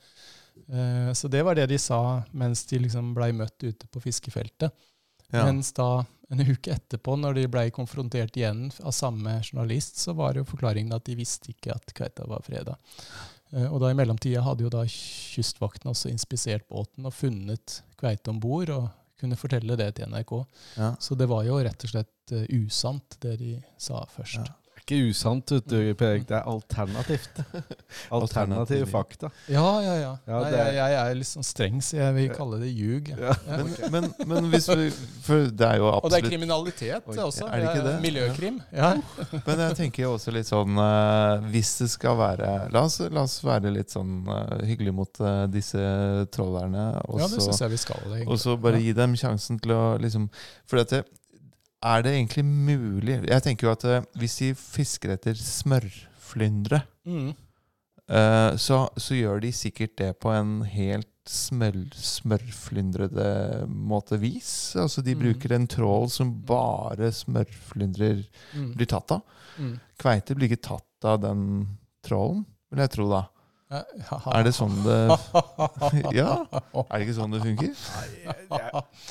Eh, 0.70 1.12
så 1.14 1.28
det 1.32 1.42
var 1.48 1.56
det 1.56 1.68
de 1.72 1.78
sa 1.82 2.22
mens 2.32 2.66
de 2.70 2.80
liksom 2.84 3.14
blei 3.18 3.32
møtt 3.36 3.64
ute 3.64 3.88
på 3.88 4.02
fiskefeltet. 4.04 4.72
Ja. 5.32 5.46
Mens 5.48 5.72
da 5.74 6.04
en 6.32 6.40
uke 6.48 6.72
etterpå, 6.76 7.18
når 7.20 7.36
de 7.36 7.48
blei 7.52 7.66
konfrontert 7.76 8.38
igjen 8.40 8.70
av 8.84 8.92
samme 8.96 9.38
journalist, 9.44 9.98
så 10.00 10.14
var 10.16 10.36
jo 10.40 10.46
forklaringen 10.48 10.94
at 10.96 11.04
de 11.08 11.16
visste 11.20 11.52
ikke 11.52 11.74
at 11.76 11.92
kveita 11.98 12.28
var 12.28 12.44
freda. 12.46 12.78
Eh, 13.52 13.68
Og 13.68 13.82
da 13.84 13.90
i 13.92 13.98
mellomtida 14.00 14.44
hadde 14.46 14.64
jo 14.64 14.72
da 14.72 14.86
Kystvakten 14.88 15.92
også 15.92 16.12
inspisert 16.12 16.68
båten 16.72 17.06
og 17.08 17.14
funnet 17.16 17.82
kveite 18.00 18.32
om 18.32 18.40
bord, 18.40 18.70
og 18.70 18.90
kunne 19.22 19.38
fortelle 19.38 19.76
det 19.78 19.92
til 20.00 20.08
NRK. 20.10 20.32
Ja. 20.78 20.96
Så 21.00 21.16
det 21.20 21.28
var 21.30 21.44
jo 21.46 21.60
rett 21.62 21.84
og 21.86 21.92
slett 21.92 22.32
eh, 22.34 22.48
usant, 22.64 23.20
det 23.22 23.36
de 23.40 23.52
sa 23.78 24.00
først. 24.10 24.40
Ja. 24.48 24.56
Det 24.82 24.98
ikke 24.98 25.10
usant, 25.12 25.52
vet 25.54 25.68
du, 25.70 25.94
Per 25.96 26.18
Det 26.28 26.36
er 26.36 26.48
alternativt. 26.50 27.38
Alternative 28.12 28.58
Alternativ. 28.62 28.86
fakta. 28.92 29.30
Ja, 29.48 29.82
ja, 29.82 29.94
ja. 30.00 30.12
Ja, 30.28 30.40
Nei, 30.42 30.50
er- 30.52 30.74
jeg, 30.74 30.92
jeg 30.96 31.12
er 31.12 31.16
litt 31.20 31.30
sånn 31.30 31.46
streng, 31.46 31.78
så 31.86 31.98
jeg 32.00 32.16
vil 32.18 32.30
kalle 32.36 32.60
det 32.60 32.72
ljug. 32.74 33.12
Ja. 33.14 33.36
Ja. 33.48 33.58
Men, 33.62 33.70
men, 33.94 34.08
men 34.28 34.50
hvis 34.52 34.68
vi 34.72 34.88
For 35.26 35.46
det 35.52 35.68
er 35.68 35.78
jo 35.80 35.88
absolutt 35.92 36.04
Og 36.08 36.12
det 36.16 36.20
er 36.22 36.28
kriminalitet 36.30 37.08
Oi, 37.12 37.18
også. 37.24 37.46
er 37.48 37.62
det 37.62 37.70
ikke 37.70 37.86
det? 37.88 37.94
Miljøkrim. 38.04 38.60
Ja. 38.76 38.90
Men 39.48 39.64
jeg 39.68 39.78
tenker 39.78 40.04
jo 40.08 40.14
også 40.18 40.34
litt 40.36 40.50
sånn 40.50 40.78
eh, 40.82 41.46
Hvis 41.54 41.72
det 41.82 41.90
skal 41.94 42.18
være 42.20 42.52
La 42.74 42.84
oss, 42.88 43.00
la 43.12 43.24
oss 43.28 43.38
være 43.46 43.72
litt 43.74 43.94
sånn 43.94 44.26
uh, 44.28 44.58
hyggelige 44.66 44.96
mot 44.98 45.22
eh, 45.22 45.46
disse 45.54 45.82
trollerne. 46.34 46.88
Og 47.08 47.22
ja, 47.22 47.28
det 47.32 47.38
så- 47.40 47.48
syns 47.50 47.62
jeg 47.66 47.74
vi 47.76 47.82
skal. 47.86 48.12
og 48.26 48.38
så 48.42 48.58
bare 48.60 48.80
Ja. 48.82 48.86
gi 48.90 48.94
dem 48.98 49.16
sjansen 49.20 49.60
til 49.62 49.72
å 49.78 49.84
liksom 50.02 50.30
For 50.66 50.82
at 50.84 50.90
det, 50.96 51.04
er 51.84 52.02
det 52.06 52.12
egentlig 52.14 52.44
mulig 52.46 53.16
Jeg 53.28 53.42
tenker 53.44 53.68
jo 53.68 53.72
at 53.74 53.84
eh, 53.90 54.04
hvis 54.22 54.36
de 54.42 54.52
fisker 54.56 55.16
etter 55.16 55.34
smørflyndre, 55.34 56.84
Mm. 57.06 57.34
eh, 58.10 58.52
så, 58.62 58.90
så 58.98 59.16
gjør 59.18 59.42
de 59.42 59.52
sikkert 59.52 59.96
det 59.98 60.20
på 60.22 60.30
en 60.36 60.62
helt 60.70 61.08
smør, 61.26 61.80
smørflyndrete 61.98 63.68
måte 63.68 64.18
vis. 64.22 64.76
Altså 64.76 65.02
de 65.04 65.16
Mm. 65.16 65.22
bruker 65.22 65.52
en 65.56 65.68
trål 65.68 66.10
som 66.10 66.32
bare 66.46 67.12
smørflyndrer 67.12 68.24
Mm. 68.56 68.74
blir 68.76 68.86
tatt 68.88 69.12
av. 69.12 69.22
Mm. 69.58 69.80
Kveite 69.98 70.36
blir 70.36 70.50
ikke 70.50 70.62
tatt 70.62 71.06
av 71.06 71.22
den 71.22 71.68
trålen, 72.04 72.46
vil 72.72 72.80
jeg 72.80 72.92
tro 72.92 73.10
da. 73.10 73.28
Er 73.72 74.44
det 74.44 74.52
sånn 74.56 74.74
det 74.84 74.98
Ja? 76.20 76.34
Er 76.84 76.98
det 76.98 77.06
ikke 77.06 77.16
sånn 77.16 77.36
det 77.36 77.40
funker? 77.46 77.72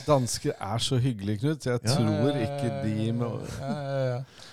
Dansker 0.04 0.52
er 0.52 0.84
så 0.84 0.98
hyggelige, 1.00 1.40
Knut. 1.44 1.68
Jeg 1.70 1.80
tror 1.86 2.36
ikke 2.36 2.74
de 2.84 3.08
med. 3.16 3.54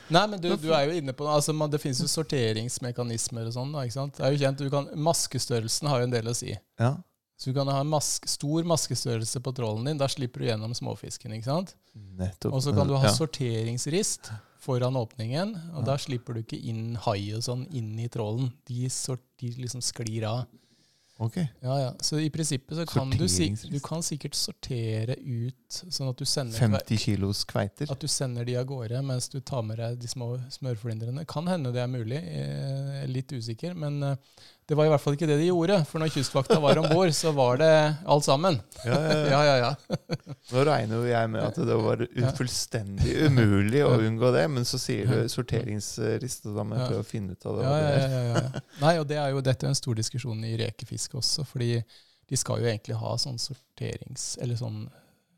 Nei, 0.08 0.24
men 0.32 0.40
du, 0.40 0.54
du 0.56 0.70
er 0.72 0.88
jo 0.88 1.02
inne 1.02 1.12
på 1.12 1.28
altså, 1.28 1.52
man, 1.52 1.68
Det 1.74 1.82
finnes 1.84 2.00
jo 2.00 2.08
sorteringsmekanismer 2.08 3.50
og 3.50 3.58
sånn. 3.58 3.76
ikke 3.84 3.98
sant? 3.98 4.16
Det 4.16 4.24
er 4.24 4.36
jo 4.36 4.42
kjent, 4.46 4.64
du 4.64 4.72
kan, 4.72 4.88
Maskestørrelsen 5.10 5.92
har 5.92 6.04
jo 6.04 6.08
en 6.08 6.16
del 6.16 6.32
å 6.32 6.36
si. 6.38 6.54
Ja. 6.80 6.96
Så 7.38 7.52
du 7.52 7.58
kan 7.60 7.70
ha 7.70 7.82
en 7.84 7.92
mask, 7.92 8.26
stor 8.32 8.66
maskestørrelse 8.66 9.44
på 9.46 9.54
trålen 9.60 9.86
din. 9.86 10.00
Da 10.00 10.08
slipper 10.10 10.42
du 10.42 10.48
gjennom 10.48 10.72
småfisken. 10.78 11.36
ikke 11.36 11.52
sant? 11.52 11.76
Nettopp. 11.94 12.56
Og 12.56 12.64
så 12.66 12.74
kan 12.74 12.90
du 12.90 12.96
ha 12.98 13.12
ja. 13.12 13.14
sorteringsrist 13.14 14.32
foran 14.68 15.00
åpningen, 15.00 15.56
og 15.74 15.82
Ja. 15.82 15.88
da 15.94 15.98
slipper 16.04 16.36
du 16.38 16.44
ikke 16.44 16.60
inn 16.62 16.96
hai 17.08 17.32
og 17.34 17.42
sånn 17.48 17.66
inn 17.72 17.94
i 18.04 18.10
trålen. 18.12 18.52
De, 18.68 18.88
sort, 18.92 19.24
de 19.40 19.54
liksom 19.64 19.82
sklir 19.82 20.28
av. 20.28 20.46
Ok. 21.20 21.38
Ja, 21.64 21.76
ja. 21.82 21.94
Så 22.06 22.20
i 22.22 22.28
prinsippet 22.30 22.78
så 22.78 22.84
kan 22.86 23.10
du, 23.10 23.24
du 23.26 23.80
kan 23.82 24.04
sikkert 24.06 24.36
sortere 24.38 25.16
ut 25.18 25.56
sånn 25.90 26.12
at 26.12 26.20
du 26.20 26.26
sender 26.30 26.60
50 26.62 27.00
kilos 27.02 27.40
kveiter. 27.50 27.90
At 27.90 28.04
du 28.04 28.06
sender 28.08 28.46
de 28.46 28.54
av 28.60 28.68
gårde 28.70 29.02
mens 29.02 29.26
du 29.34 29.40
tar 29.42 29.64
med 29.66 29.80
deg 29.82 29.98
de 30.04 30.12
små 30.12 30.36
smørflyndrene. 30.54 31.26
Kan 31.26 31.50
hende 31.50 31.72
det 31.74 31.82
er 31.82 31.90
mulig. 31.90 32.22
Jeg 32.22 33.02
er 33.02 33.10
litt 33.10 33.34
usikker. 33.34 33.74
Men 33.74 33.98
eh, 34.12 34.16
det 34.68 34.76
var 34.76 34.88
i 34.88 34.90
hvert 34.92 35.00
fall 35.00 35.16
ikke 35.16 35.28
det 35.30 35.38
de 35.40 35.46
gjorde. 35.48 35.78
For 35.88 36.02
når 36.04 36.10
Kystvakta 36.12 36.58
var 36.60 36.80
om 36.82 36.88
bord, 36.92 37.12
så 37.16 37.32
var 37.36 37.60
det 37.62 37.70
alt 38.04 38.26
sammen. 38.28 38.58
Ja, 38.84 38.98
ja, 39.00 39.14
ja. 39.16 39.28
Ja, 39.32 39.42
ja, 39.48 39.56
ja. 39.62 40.32
Nå 40.52 40.64
regner 40.68 41.00
jo 41.00 41.08
jeg 41.08 41.30
med 41.32 41.44
at 41.46 41.60
det 41.70 41.78
var 41.80 42.04
fullstendig 42.36 43.14
umulig 43.30 43.84
å 43.88 43.94
unngå 44.04 44.32
det, 44.36 44.44
men 44.52 44.68
så 44.68 44.80
sier 44.82 45.08
du 45.08 45.16
Ja. 45.22 45.30
sorteringsrist, 45.32 46.50
da 46.52 46.66
må 46.68 46.76
jeg 46.76 46.92
prøve 46.92 47.06
å 47.06 47.08
finne 47.08 47.36
ut 47.38 47.48
av 47.48 47.58
det. 47.62 47.64
Ja, 47.64 47.78
ja, 47.80 48.10
det 48.12 48.22
ja. 48.28 48.62
Nei, 48.84 48.94
og 49.00 49.08
det 49.08 49.20
er 49.24 49.32
jo, 49.32 49.42
dette 49.48 49.68
er 49.68 49.72
en 49.72 49.80
stor 49.80 49.96
diskusjon 50.00 50.44
i 50.48 50.56
rekefiske 50.60 51.16
også, 51.20 51.48
fordi 51.48 51.72
de 52.28 52.36
skal 52.40 52.60
jo 52.60 52.68
egentlig 52.68 53.00
ha 53.00 53.14
sånn 53.24 53.40
sorterings... 53.40 54.34
Eller 54.44 54.60
sånn, 54.60 54.84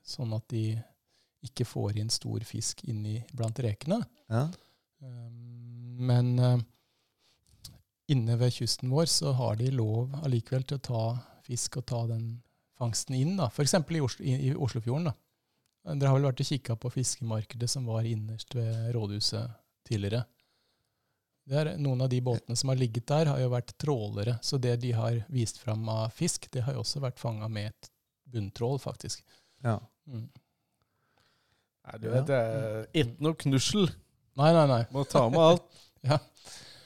sånn 0.09 0.33
at 0.33 0.47
de 0.49 0.63
ikke 1.45 1.69
får 1.69 2.01
inn 2.01 2.09
stor 2.11 2.41
fisk 2.49 2.81
inni 2.89 3.19
blant 3.37 3.61
rekene. 3.61 4.01
Ja. 4.33 4.47
Um, 5.05 5.95
Men 5.99 6.33
eh, 6.39 6.57
inne 8.13 8.35
ved 8.39 8.53
kysten 8.55 8.91
vår 8.93 9.09
så 9.11 9.33
har 9.37 9.59
de 9.59 9.69
lov 9.73 10.13
allikevel 10.23 10.65
til 10.67 10.79
å 10.79 10.85
ta 10.89 11.03
fisk 11.45 11.79
og 11.81 11.85
ta 11.89 12.03
den 12.09 12.25
fangsten 12.79 13.15
inn. 13.17 13.35
da. 13.37 13.49
F.eks. 13.51 13.75
I, 13.75 14.01
Oslo, 14.01 14.25
i, 14.25 14.35
i 14.49 14.55
Oslofjorden. 14.55 15.09
da. 15.09 15.15
Dere 15.93 16.11
har 16.11 16.19
vel 16.19 16.27
vært 16.29 16.43
og 16.43 16.49
kikka 16.51 16.75
på 16.79 16.91
fiskemarkedet 16.93 17.69
som 17.71 17.87
var 17.89 18.07
innerst 18.07 18.53
ved 18.55 18.91
rådhuset 18.95 19.55
tidligere. 19.87 20.25
Det 21.49 21.57
er, 21.57 21.69
noen 21.81 22.03
av 22.05 22.11
de 22.11 22.19
båtene 22.21 22.57
som 22.59 22.69
har 22.69 22.77
ligget 22.77 23.07
der, 23.09 23.31
har 23.31 23.39
jo 23.41 23.49
vært 23.49 23.73
trålere. 23.81 24.35
Så 24.45 24.59
det 24.61 24.75
de 24.83 24.91
har 24.93 25.17
vist 25.33 25.57
fram 25.57 25.87
av 25.89 26.11
fisk, 26.13 26.45
det 26.53 26.61
har 26.67 26.75
jo 26.77 26.83
også 26.83 27.01
vært 27.01 27.17
fanga 27.21 27.49
med 27.49 27.71
et 27.71 27.89
bunntrål, 28.29 28.77
faktisk. 28.83 29.23
ja. 29.65 29.79
Mm. 30.09 30.27
Nei, 31.89 31.97
du 32.01 32.07
vet, 32.11 32.25
det 32.29 32.37
er 32.37 32.87
ikke 33.01 33.23
noe 33.25 33.37
knussel. 33.39 33.87
Nei, 34.37 34.49
nei, 34.53 34.65
nei. 34.69 34.81
Må 34.93 35.05
ta 35.09 35.25
med 35.31 35.41
alt. 35.41 35.79
Ja. 36.09 36.15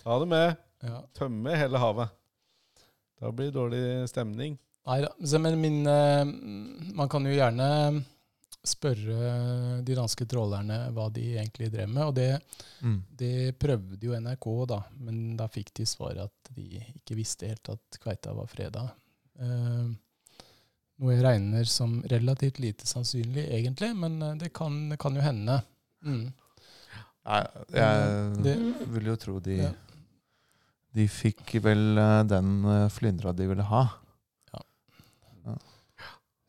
Ta 0.02 0.16
det 0.24 0.28
med. 0.32 0.62
Ja. 0.84 1.02
Tømme 1.16 1.56
hele 1.58 1.80
havet. 1.80 2.10
Da 3.22 3.32
blir 3.32 3.52
det 3.52 3.56
dårlig 3.56 3.84
stemning. 4.12 4.58
Nei 4.86 4.98
da. 5.06 5.14
Men 5.40 5.62
min, 5.62 5.78
eh, 5.88 6.26
man 6.94 7.08
kan 7.10 7.24
jo 7.24 7.32
gjerne 7.32 8.04
spørre 8.64 9.82
de 9.84 9.96
danske 9.98 10.26
trålerne 10.30 10.78
hva 10.96 11.10
de 11.14 11.24
egentlig 11.38 11.70
drev 11.74 11.90
med. 11.90 12.04
Og 12.08 12.14
det, 12.16 12.42
Mm. 12.84 13.02
det 13.16 13.60
prøvde 13.60 14.00
jo 14.04 14.14
NRK, 14.20 14.66
da, 14.68 14.82
men 15.00 15.36
da 15.38 15.48
fikk 15.48 15.74
de 15.74 15.86
svaret 15.86 16.24
at 16.24 16.54
de 16.56 16.80
ikke 16.96 17.16
visste 17.16 17.48
helt 17.48 17.70
at 17.70 18.00
kveita 18.00 18.34
var 18.36 18.48
freda. 18.48 18.86
Eh, 19.40 19.88
noe 21.00 21.12
jeg 21.16 21.24
regner 21.24 21.66
som 21.66 22.02
relativt 22.04 22.60
lite 22.60 22.86
sannsynlig, 22.86 23.48
egentlig, 23.52 23.96
men 23.96 24.22
eh, 24.22 24.36
det 24.36 24.54
kan, 24.54 24.90
det 24.90 25.00
kan 25.00 25.16
jo 25.16 25.22
hende. 25.22 25.62
Mm. 26.06 26.34
Nei, 27.26 27.42
jeg 27.72 28.44
Det- 28.44 28.88
vil 28.92 29.06
jo 29.06 29.16
tro 29.16 29.40
de 29.40 29.56
Ja. 29.58 29.72
De 30.94 31.08
fikk 31.10 31.56
vel 31.66 31.98
eh, 31.98 32.22
den 32.30 32.56
eh, 32.70 32.90
flyndra 32.94 33.34
de 33.34 33.50
ville 33.50 33.66
ha. 33.70 33.84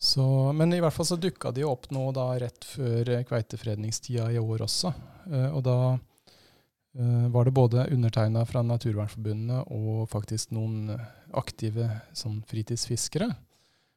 Så, 0.04 0.24
men 0.52 0.72
i 0.76 0.82
hvert 0.84 0.92
fall 0.92 1.06
så 1.08 1.16
dukka 1.16 1.48
de 1.56 1.62
opp 1.64 1.86
nå 1.94 2.10
da 2.12 2.26
rett 2.36 2.66
før 2.68 3.08
eh, 3.08 3.22
kveitefredningstida 3.24 4.26
i 4.34 4.40
år 4.40 4.66
også. 4.66 4.90
Eh, 5.30 5.46
og 5.48 5.62
da 5.64 5.76
eh, 5.94 7.24
var 7.32 7.48
det 7.48 7.54
både 7.56 7.86
undertegna 7.94 8.42
fra 8.44 8.60
Naturvernforbundet 8.68 9.72
og 9.72 10.04
faktisk 10.12 10.52
noen 10.52 10.92
aktive 11.32 11.88
sånn 12.12 12.42
fritidsfiskere 12.50 13.30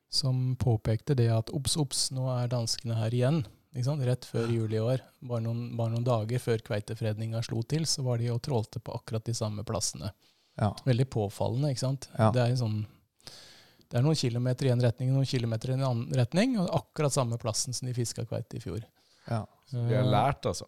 som 0.07 0.55
påpekte 0.55 1.17
det 1.19 1.27
at 1.33 1.51
obs, 1.51 1.75
obs, 1.75 2.07
nå 2.15 2.29
er 2.37 2.55
danskene 2.55 2.95
her 3.01 3.11
igjen. 3.11 3.43
Ikke 3.75 3.89
sant? 3.89 4.07
Rett 4.07 4.23
før 4.25 4.47
jul 4.47 4.71
i 4.71 4.79
år, 4.79 5.03
bare 5.19 5.43
noen, 5.43 5.73
bare 5.75 5.91
noen 5.91 6.07
dager 6.07 6.39
før 6.39 6.63
kveitefredninga 6.71 7.43
slo 7.43 7.65
til, 7.67 7.83
så 7.83 8.07
var 8.07 8.23
de 8.23 8.31
og 8.31 8.39
trålte 8.47 8.79
på 8.79 8.95
akkurat 8.95 9.27
de 9.27 9.35
samme 9.35 9.67
plassene. 9.67 10.15
Ja. 10.57 10.71
Veldig 10.85 11.07
påfallende, 11.13 11.71
ikke 11.73 11.85
sant. 11.85 12.09
Ja. 12.17 12.31
Det 12.35 12.43
er 12.43 12.53
en 12.53 12.61
sånn 12.61 12.77
det 13.87 14.01
er 14.01 14.03
noen 14.03 14.17
kilometer 14.19 14.67
i 14.67 14.71
en 14.73 14.81
retning 14.83 15.13
og 15.13 15.21
noen 15.21 15.29
kilometer 15.29 15.71
i 15.71 15.75
en 15.77 15.85
annen 15.87 16.17
retning, 16.19 16.57
og 16.59 16.73
akkurat 16.75 17.13
samme 17.15 17.37
plassen 17.39 17.75
som 17.75 17.87
de 17.87 17.93
fiska 17.95 18.25
kveite 18.27 18.59
i 18.59 18.63
fjor. 18.63 18.81
ja. 19.29 19.45
Vi 19.71 19.95
har 19.95 20.07
lært, 20.07 20.45
altså. 20.47 20.67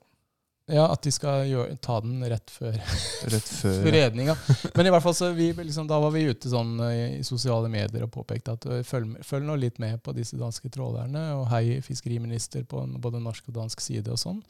Ja, 0.69 0.83
at 0.93 1.01
de 1.01 1.11
skal 1.11 1.47
gjøre, 1.49 1.77
ta 1.81 1.95
den 2.03 2.19
rett 2.29 2.51
før 2.53 2.75
Rett 3.33 3.47
før 3.47 3.87
redninga. 3.95 4.35
Men 4.75 4.85
i 4.85 4.91
hvert 4.93 5.01
fall 5.01 5.15
så 5.17 5.31
vi, 5.33 5.47
liksom, 5.57 5.87
da 5.89 5.97
var 6.03 6.13
vi 6.13 6.27
ute 6.29 6.51
sånn 6.51 6.75
eh, 6.85 6.99
i 7.17 7.23
sosiale 7.25 7.71
medier 7.73 8.05
og 8.05 8.11
påpekte 8.13 8.53
at 8.53 8.67
eh, 8.69 8.83
følg, 8.85 9.17
følg 9.25 9.47
nå 9.47 9.55
litt 9.57 9.79
med 9.81 9.97
på 10.05 10.13
disse 10.13 10.37
danske 10.37 10.69
trålerne, 10.75 11.23
og 11.39 11.47
hei 11.53 11.79
fiskeriminister 11.85 12.67
på 12.69 12.83
både 13.01 13.23
norsk 13.23 13.49
og 13.49 13.57
dansk 13.63 13.81
side 13.81 14.13
og 14.13 14.21
sånn. 14.21 14.43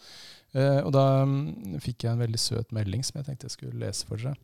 Eh, 0.58 0.81
og 0.81 0.91
da 0.98 1.05
um, 1.24 1.39
fikk 1.79 2.03
jeg 2.03 2.12
en 2.17 2.25
veldig 2.25 2.41
søt 2.41 2.75
melding 2.75 3.05
som 3.08 3.22
jeg 3.22 3.29
tenkte 3.29 3.48
jeg 3.48 3.55
skulle 3.55 3.79
lese 3.86 4.10
for 4.10 4.19
dere. 4.19 4.36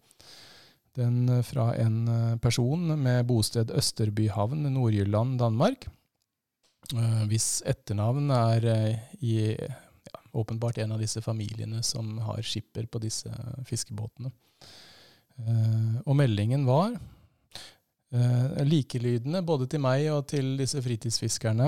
Den 0.96 1.30
eh, 1.30 1.42
fra 1.44 1.75
en 1.75 2.08
eh, 2.08 2.38
person 2.38 2.88
med 3.02 3.25
bosted 3.28 3.72
Østerbyhavn, 3.72 4.64
Nord-Jylland, 4.74 5.38
Danmark. 5.40 5.88
Eh, 6.94 7.24
hvis 7.30 7.60
etternavn 7.68 8.32
er 8.32 8.68
i 9.20 9.36
ja, 9.52 10.22
åpenbart 10.32 10.80
en 10.84 10.96
av 10.96 11.04
disse 11.04 11.24
familiene 11.25 11.84
som 11.84 12.18
har 12.24 12.44
skipper 12.46 12.88
på 12.88 13.02
disse 13.04 13.32
fiskebåtene. 13.68 14.32
Og 16.06 16.14
meldingen 16.16 16.62
var 16.64 16.94
likelydende 18.64 19.42
både 19.44 19.66
til 19.68 19.82
meg 19.84 20.06
og 20.14 20.22
til 20.32 20.54
disse 20.56 20.80
fritidsfiskerne. 20.80 21.68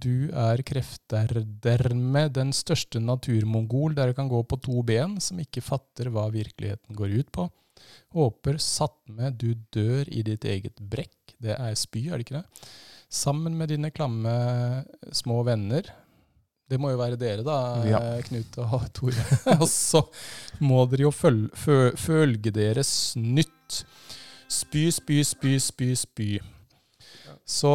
Du 0.00 0.30
er 0.32 0.62
krefterdermed 0.64 2.32
den 2.38 2.54
største 2.56 3.02
naturmongol 3.04 3.98
der 3.98 4.08
du 4.08 4.16
kan 4.16 4.32
gå 4.32 4.40
på 4.48 4.56
to 4.64 4.80
ben, 4.80 5.18
som 5.20 5.44
ikke 5.44 5.60
fatter 5.60 6.08
hva 6.14 6.30
virkeligheten 6.32 6.96
går 6.96 7.18
ut 7.20 7.28
på. 7.36 7.44
Håper 8.16 8.58
satt 8.62 8.98
med 9.12 9.38
du 9.40 9.52
dør 9.74 10.08
i 10.08 10.22
ditt 10.26 10.44
eget 10.48 10.80
brekk. 10.80 11.36
Det 11.42 11.56
er 11.56 11.76
spy, 11.78 12.06
er 12.08 12.16
det 12.16 12.26
ikke 12.26 12.40
det? 12.40 12.66
Sammen 13.12 13.56
med 13.58 13.70
dine 13.70 13.92
klamme 13.94 14.32
små 15.14 15.42
venner. 15.46 15.88
Det 16.66 16.80
må 16.82 16.90
jo 16.90 16.98
være 16.98 17.18
dere, 17.20 17.44
da, 17.46 17.58
Ja. 17.86 18.00
Knut 18.26 18.58
og 18.64 18.88
Tore. 18.96 19.26
og 19.60 19.68
så 19.70 20.02
må 20.64 20.82
dere 20.90 21.06
jo 21.06 21.14
følge, 21.14 21.50
fø, 21.54 21.78
følge 22.00 22.54
deres 22.54 22.90
nytt. 23.20 23.84
Spy, 24.50 24.88
spy, 24.94 25.22
spy, 25.26 25.56
spy, 25.62 25.92
spy. 25.98 26.30
Så 27.46 27.72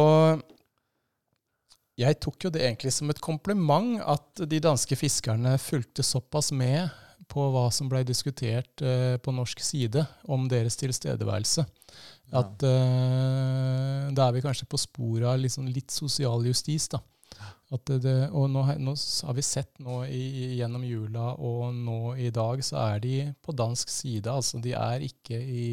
jeg 2.00 2.18
tok 2.20 2.46
jo 2.46 2.50
det 2.52 2.62
egentlig 2.64 2.92
som 2.92 3.10
et 3.12 3.20
kompliment 3.22 4.00
at 4.00 4.44
de 4.48 4.60
danske 4.64 4.96
fiskerne 4.96 5.54
fulgte 5.60 6.04
såpass 6.04 6.50
med 6.56 6.88
på 7.30 7.44
hva 7.54 7.68
som 7.74 7.88
ble 7.90 8.02
diskutert 8.06 8.82
eh, 8.84 9.16
på 9.22 9.34
norsk 9.34 9.62
side 9.62 10.04
om 10.32 10.48
deres 10.50 10.78
tilstedeværelse. 10.80 11.64
At 12.32 12.64
eh, 12.64 14.10
da 14.16 14.26
er 14.26 14.36
vi 14.36 14.44
kanskje 14.44 14.68
på 14.70 14.80
sporet 14.80 15.28
av 15.28 15.48
sånn 15.52 15.70
litt 15.72 15.92
sosial 15.92 16.46
justis. 16.48 16.88
da. 16.92 17.02
At 17.72 17.88
det, 18.04 18.16
og 18.36 18.50
nå, 18.52 18.64
nå 18.84 18.94
har 19.26 19.36
vi 19.36 19.44
sett 19.44 19.78
nå 19.80 20.02
i, 20.04 20.56
gjennom 20.58 20.84
jula 20.84 21.30
og 21.40 21.72
nå 21.72 22.14
i 22.20 22.28
dag, 22.34 22.60
så 22.64 22.76
er 22.82 23.02
de 23.04 23.16
på 23.40 23.54
dansk 23.56 23.88
side. 23.92 24.28
altså 24.28 24.60
De 24.60 24.74
er 24.76 25.04
ikke 25.06 25.38
i, 25.40 25.68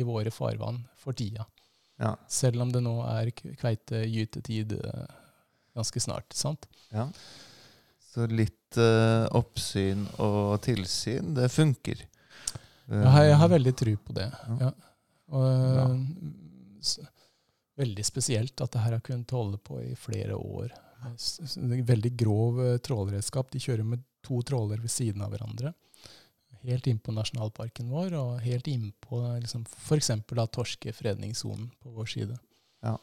i 0.00 0.06
våre 0.06 0.34
farvann 0.34 0.82
for 0.98 1.14
tida. 1.14 1.46
Ja. 2.02 2.16
Selv 2.26 2.64
om 2.64 2.72
det 2.74 2.82
nå 2.82 2.96
er 3.06 3.30
kveitegytetid 3.34 4.74
eh, 4.80 5.18
ganske 5.78 6.02
snart. 6.02 6.34
sant? 6.34 6.66
ja. 6.90 7.08
Så 8.14 8.28
litt 8.30 8.78
uh, 8.78 9.26
oppsyn 9.34 10.04
og 10.22 10.60
tilsyn, 10.62 11.32
det 11.34 11.48
funker. 11.50 12.04
Har, 12.86 13.24
jeg 13.26 13.38
har 13.40 13.48
veldig 13.50 13.72
tro 13.80 13.94
på 14.06 14.14
det. 14.14 14.28
Ja. 14.30 14.56
Ja. 14.68 14.72
Og, 15.34 15.94
s- 16.84 17.00
veldig 17.80 18.04
spesielt 18.06 18.60
at 18.62 18.70
det 18.76 18.82
her 18.84 18.92
har 18.98 19.02
kunnet 19.02 19.32
holde 19.34 19.58
på 19.58 19.80
i 19.82 19.94
flere 19.98 20.36
år. 20.38 20.70
Veldig 21.88 22.12
grov 22.20 22.60
eh, 22.64 22.76
trålredskap. 22.84 23.50
De 23.50 23.58
kjører 23.64 23.84
med 23.88 24.04
to 24.24 24.38
tråler 24.46 24.78
ved 24.84 24.92
siden 24.92 25.24
av 25.26 25.32
hverandre. 25.34 25.72
Helt 26.64 26.86
inn 26.88 27.00
på 27.02 27.12
nasjonalparken 27.12 27.90
vår, 27.92 28.14
og 28.16 28.38
helt 28.44 28.68
innpå 28.72 29.18
liksom, 29.42 29.66
f.eks. 29.68 30.12
torskefredningssonen 30.54 31.66
på 31.82 31.90
vår 31.98 32.06
side. 32.14 32.38
Ja. 32.86 32.94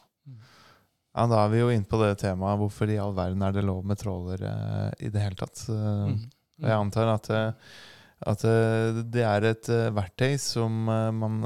Ja, 1.12 1.28
Da 1.28 1.44
er 1.44 1.52
vi 1.52 1.60
jo 1.60 1.72
inne 1.74 1.88
på 1.88 2.00
det 2.02 2.14
temaet. 2.24 2.60
Hvorfor 2.62 2.92
i 2.92 3.00
all 3.02 3.14
verden 3.16 3.44
er 3.44 3.56
det 3.56 3.66
lov 3.68 3.84
med 3.88 4.00
tråler 4.00 4.46
eh, 4.48 5.08
i 5.08 5.12
det 5.12 5.24
hele 5.24 5.40
tatt? 5.40 5.66
Mm. 5.68 6.18
Og 6.62 6.70
jeg 6.70 6.78
antar 6.78 7.14
at, 7.16 7.30
eh, 7.36 7.78
at 8.32 8.46
eh, 8.48 9.02
det 9.12 9.26
er 9.28 9.48
et 9.50 9.72
verktøy 9.98 10.38
som 10.40 10.84
man, 10.88 11.40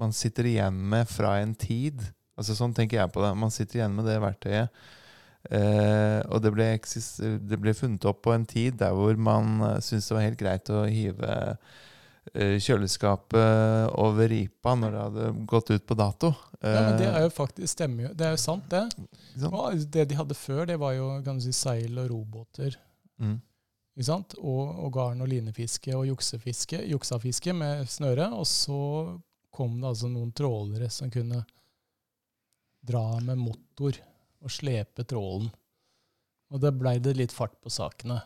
man 0.00 0.16
sitter 0.16 0.48
igjen 0.50 0.80
med 0.92 1.08
fra 1.08 1.38
en 1.40 1.54
tid. 1.54 2.02
Altså 2.36 2.56
Sånn 2.56 2.76
tenker 2.76 3.00
jeg 3.00 3.12
på 3.14 3.24
det. 3.24 3.34
Man 3.36 3.52
sitter 3.54 3.80
igjen 3.80 3.96
med 3.96 4.08
det 4.10 4.20
verktøyet. 4.20 4.82
Uh, 5.48 6.20
og 6.28 6.42
det 6.44 6.50
ble, 6.52 6.66
det 7.48 7.58
ble 7.62 7.72
funnet 7.72 8.04
opp 8.04 8.18
på 8.26 8.34
en 8.34 8.42
tid 8.44 8.74
der 8.82 8.92
hvor 8.92 9.16
man 9.16 9.54
uh, 9.64 9.78
syntes 9.80 10.10
det 10.10 10.16
var 10.18 10.26
helt 10.26 10.36
greit 10.42 10.68
å 10.68 10.82
hive 10.84 11.36
kjøleskapet 12.34 13.90
over 13.98 14.28
ripa 14.30 14.74
når 14.78 14.92
det 14.94 15.02
hadde 15.04 15.46
gått 15.50 15.70
ut 15.72 15.86
på 15.88 15.96
dato. 15.98 16.30
Ja, 16.60 16.82
men 16.84 16.98
det 17.00 17.06
Eh, 17.08 17.16
er 17.16 17.22
jo 17.24 17.30
faktisk 17.32 17.72
stemmer 17.72 18.08
jo. 18.08 18.14
Det 18.14 18.26
er 18.26 18.34
jo 18.36 18.40
sant, 18.42 18.66
det. 18.70 18.82
Og 19.48 19.84
det 19.90 20.04
de 20.10 20.18
hadde 20.18 20.36
før, 20.36 20.66
det 20.68 20.76
var 20.78 20.92
jo 20.94 21.22
kan 21.24 21.38
du 21.40 21.44
si, 21.46 21.52
seil 21.56 21.96
og 21.98 22.10
robåter. 22.12 22.76
Mm. 23.20 23.38
Ikke 23.96 24.06
sant? 24.06 24.36
Og, 24.38 24.68
og 24.84 24.92
garn- 24.94 25.20
og 25.24 25.28
linefiske 25.28 25.96
og 25.96 26.06
juksefiske, 26.06 26.82
juksafiske 26.92 27.52
med 27.56 27.88
snøre. 27.88 28.28
Og 28.36 28.46
så 28.46 28.80
kom 29.50 29.80
det 29.80 29.88
altså 29.88 30.08
noen 30.12 30.30
trålere 30.36 30.90
som 30.92 31.10
kunne 31.10 31.42
dra 32.86 33.04
med 33.20 33.40
motor 33.40 33.96
og 34.40 34.52
slepe 34.52 35.04
trålen. 35.04 35.50
Og 36.50 36.60
da 36.62 36.70
blei 36.74 36.98
det 36.98 37.16
litt 37.16 37.32
fart 37.32 37.56
på 37.62 37.70
sakene. 37.70 38.20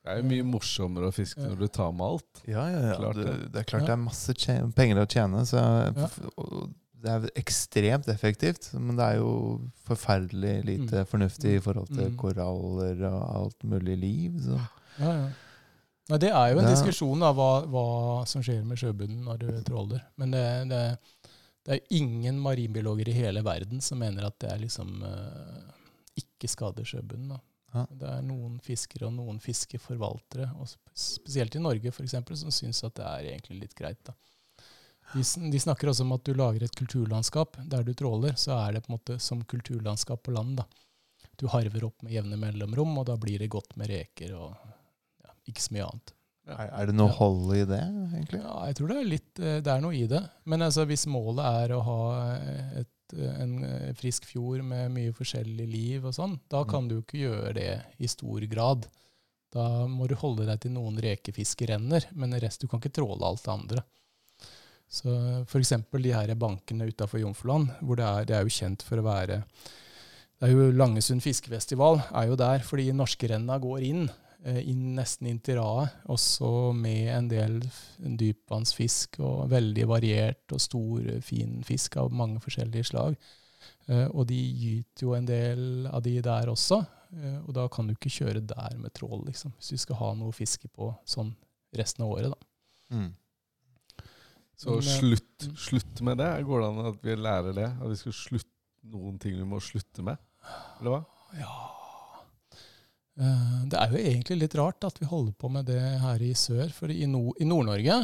Det 0.00 0.12
er 0.14 0.20
jo 0.22 0.28
mye 0.30 0.44
morsommere 0.48 1.10
å 1.10 1.12
fiske 1.12 1.42
når 1.44 1.58
du 1.60 1.66
tar 1.68 1.90
med 1.92 2.06
alt. 2.06 2.42
Ja, 2.48 2.62
ja, 2.72 2.78
ja. 2.88 2.94
Klart 2.96 3.18
det, 3.20 3.34
det. 3.52 3.58
er 3.60 3.66
klart 3.68 3.84
det 3.84 3.92
er 3.92 4.00
masse 4.00 4.34
penger 4.78 5.02
å 5.02 5.08
tjene. 5.12 5.42
Så 5.44 5.60
det 7.00 7.12
er 7.14 7.26
ekstremt 7.40 8.08
effektivt, 8.12 8.70
men 8.76 8.96
det 8.96 9.04
er 9.10 9.20
jo 9.20 9.30
forferdelig 9.88 10.54
lite 10.68 11.04
fornuftig 11.08 11.54
i 11.58 11.62
forhold 11.64 11.88
til 11.92 12.10
Mm. 12.10 12.16
koraller 12.20 13.04
og 13.10 13.20
alt 13.36 13.62
mulig 13.64 13.98
liv. 14.00 14.40
Så. 14.44 14.58
Ja, 14.98 15.12
ja. 15.12 15.28
Nei, 16.10 16.18
det 16.18 16.30
er 16.32 16.48
jo 16.52 16.58
en 16.58 16.64
Ja. 16.64 16.70
diskusjon 16.74 17.22
av 17.22 17.36
hva, 17.36 17.50
hva 17.70 18.26
som 18.26 18.42
skjer 18.42 18.64
med 18.64 18.76
sjøbunnen 18.78 19.22
når 19.24 19.38
du 19.38 19.62
tråler. 19.62 20.00
Men 20.18 20.30
det, 20.32 20.68
det, 20.68 20.98
det 21.64 21.76
er 21.76 21.86
ingen 21.96 22.40
marinbiologer 22.40 23.08
i 23.08 23.12
hele 23.20 23.42
verden 23.44 23.80
som 23.80 23.98
mener 23.98 24.24
at 24.26 24.38
det 24.40 24.50
er 24.50 24.58
liksom 24.58 25.02
eh, 25.04 25.60
ikke 26.16 26.48
skader 26.50 26.84
sjøbunnen. 26.84 27.28
Da. 27.36 27.38
Ja. 27.72 27.84
Det 27.90 28.08
er 28.10 28.24
noen 28.26 28.58
fiskere 28.64 29.06
og 29.06 29.14
noen 29.14 29.38
fiskeforvaltere, 29.42 30.48
og 30.58 30.70
spesielt 30.96 31.54
i 31.54 31.62
Norge 31.62 31.92
f.eks., 31.92 32.16
som 32.42 32.54
syns 32.54 32.82
at 32.86 32.96
det 32.98 33.06
er 33.06 33.30
egentlig 33.34 33.60
litt 33.64 33.76
greit. 33.78 34.00
da. 34.06 34.16
De, 35.12 35.22
de 35.50 35.60
snakker 35.60 35.90
også 35.90 36.04
om 36.06 36.14
at 36.14 36.26
du 36.26 36.34
lager 36.38 36.64
et 36.66 36.76
kulturlandskap. 36.78 37.58
Der 37.70 37.86
du 37.86 37.92
tråler, 37.98 38.36
så 38.38 38.54
er 38.60 38.76
det 38.76 38.84
på 38.84 38.92
en 38.92 38.98
måte 38.98 39.18
som 39.22 39.42
kulturlandskap 39.44 40.22
på 40.26 40.34
land. 40.34 40.60
da. 40.62 40.66
Du 41.40 41.48
harver 41.50 41.86
opp 41.88 42.02
med 42.04 42.14
jevne 42.14 42.38
mellomrom, 42.38 42.98
og 43.00 43.08
da 43.08 43.16
blir 43.18 43.42
det 43.42 43.50
godt 43.50 43.76
med 43.80 43.90
reker 43.90 44.34
og 44.36 44.54
ja, 45.24 45.34
ikke 45.50 45.64
så 45.64 45.76
mye 45.76 45.86
annet. 45.88 46.14
Er, 46.50 46.70
er 46.74 46.88
det 46.90 46.94
noe 46.96 47.12
hold 47.14 47.52
i 47.54 47.64
det, 47.68 47.80
egentlig? 48.10 48.40
Ja, 48.42 48.54
jeg 48.66 48.76
tror 48.78 48.90
det 48.90 48.96
er 48.96 49.06
litt 49.06 49.40
eh, 49.40 49.58
Det 49.62 49.70
er 49.70 49.82
noe 49.84 49.94
i 49.94 50.06
det. 50.10 50.20
Men 50.50 50.64
altså, 50.66 50.86
hvis 50.88 51.06
målet 51.10 51.44
er 51.46 51.74
å 51.76 51.82
ha 51.86 52.00
et, 52.34 52.80
eh, 52.80 52.96
en 53.14 53.54
eh, 53.66 53.92
frisk 53.98 54.26
fjord 54.28 54.64
med 54.66 54.92
mye 54.94 55.14
forskjellig 55.16 55.66
liv 55.68 56.08
og 56.08 56.16
sånn, 56.16 56.38
da 56.50 56.64
kan 56.68 56.88
du 56.88 56.98
jo 56.98 57.04
ikke 57.04 57.22
gjøre 57.24 57.54
det 57.56 57.70
i 57.98 58.10
stor 58.10 58.46
grad. 58.50 58.88
Da 59.50 59.66
må 59.90 60.06
du 60.06 60.14
holde 60.18 60.46
deg 60.46 60.62
til 60.62 60.76
noen 60.76 61.00
rekefiskerenner, 61.02 62.06
men 62.14 62.38
rest, 62.42 62.62
du 62.62 62.70
kan 62.70 62.82
ikke 62.82 62.94
tråle 63.00 63.26
alt 63.26 63.42
det 63.46 63.54
andre. 63.54 63.84
Så 64.90 65.12
f.eks. 65.46 65.74
de 65.90 66.14
her 66.14 66.34
bankene 66.38 66.88
utafor 66.90 67.22
Jomfruland, 67.22 67.70
hvor 67.80 67.98
det 67.98 68.06
er, 68.06 68.26
det 68.26 68.36
er 68.36 68.46
jo 68.46 68.58
kjent 68.60 68.86
for 68.86 69.02
å 69.02 69.06
være 69.06 69.42
det 70.40 70.48
er 70.48 70.56
jo 70.56 70.70
Langesund 70.72 71.20
fiskefestival 71.20 71.98
er 72.16 72.30
jo 72.30 72.36
der 72.40 72.62
fordi 72.64 72.86
norskerenna 72.96 73.58
går 73.60 73.82
inn, 73.84 74.06
inn 74.40 74.94
nesten 74.96 75.28
inn 75.28 75.40
til 75.44 75.58
raet, 75.60 75.98
også 76.08 76.72
med 76.76 77.10
en 77.12 77.28
del 77.28 77.58
dypvannsfisk 77.98 79.18
og 79.20 79.50
veldig 79.52 79.84
variert 79.90 80.54
og 80.54 80.62
stor, 80.64 81.00
eh, 81.04 81.20
fin 81.20 81.60
fisk 81.66 81.96
av 82.00 82.12
mange 82.12 82.40
forskjellige 82.40 82.88
slag. 82.92 83.16
Eh, 83.88 84.08
Og 84.08 84.26
de 84.26 84.38
gyter 84.38 85.02
jo 85.02 85.14
en 85.14 85.26
del 85.26 85.86
av 85.86 86.02
de 86.02 86.20
der 86.20 86.48
også, 86.48 86.86
eh, 87.12 87.38
og 87.46 87.52
da 87.54 87.68
kan 87.68 87.86
du 87.86 87.94
ikke 87.94 88.10
kjøre 88.10 88.46
der 88.46 88.76
med 88.78 88.92
trål, 88.94 89.26
liksom, 89.26 89.52
hvis 89.58 89.68
du 89.68 89.76
skal 89.76 89.96
ha 89.96 90.14
noe 90.14 90.30
å 90.30 90.34
fiske 90.34 90.68
på 90.68 90.96
sånn 91.04 91.34
resten 91.76 92.04
av 92.04 92.10
året, 92.10 92.30
da. 92.30 92.96
Mm. 92.96 93.14
Så 94.56 94.70
Men, 94.70 94.78
eh, 94.78 95.00
slutt, 95.00 95.48
mm. 95.48 95.56
slutt 95.56 96.00
med 96.02 96.18
det. 96.18 96.44
Går 96.44 96.60
det 96.60 96.68
an 96.68 96.86
at 96.86 97.02
vi 97.02 97.16
lærer 97.16 97.54
det? 97.54 97.70
At 97.80 97.88
vi 97.88 97.96
skal 97.96 98.12
slutte 98.12 98.46
noen 98.84 99.18
ting 99.18 99.36
vi 99.36 99.44
må 99.44 99.60
slutte 99.60 100.02
med? 100.02 100.18
Eller 100.80 100.90
hva? 100.90 101.04
Ja 101.38 101.52
Eh, 101.52 101.79
Det 103.20 103.76
er 103.76 103.90
jo 103.92 103.98
egentlig 104.00 104.38
litt 104.40 104.54
rart 104.56 104.84
at 104.88 104.96
vi 105.00 105.06
holder 105.10 105.32
på 105.36 105.48
med 105.52 105.66
det 105.68 105.80
her 106.00 106.18
i 106.24 106.30
sør. 106.38 106.70
For 106.72 106.88
i, 106.88 107.04
Nord- 107.06 107.36
i 107.40 107.44
Nord-Norge, 107.44 107.98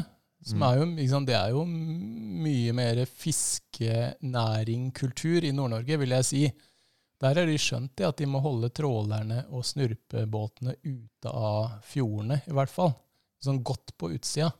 som 0.44 0.58
Mm. 0.60 0.66
er 0.68 0.74
jo, 0.76 0.84
sant, 1.08 1.26
det 1.30 1.36
er 1.38 1.50
jo 1.54 1.62
mye 1.64 2.72
mer 2.76 3.00
fiskenæringkultur 3.08 5.44
i 5.44 5.52
Nord-Norge, 5.56 5.96
vil 5.98 6.10
jeg 6.16 6.24
si. 6.28 6.42
Der 7.20 7.34
har 7.40 7.46
de 7.48 7.56
skjønt 7.58 8.00
at 8.04 8.16
de 8.20 8.26
må 8.28 8.40
holde 8.44 8.68
trålerne 8.76 9.44
og 9.50 9.64
snurpebåtene 9.64 10.74
ute 10.84 11.28
av 11.32 11.78
fjordene, 11.88 12.42
i 12.46 12.52
hvert 12.52 12.70
fall. 12.72 12.92
Sånn 13.42 13.62
godt 13.64 13.94
på 13.96 14.10
utsida, 14.12 14.50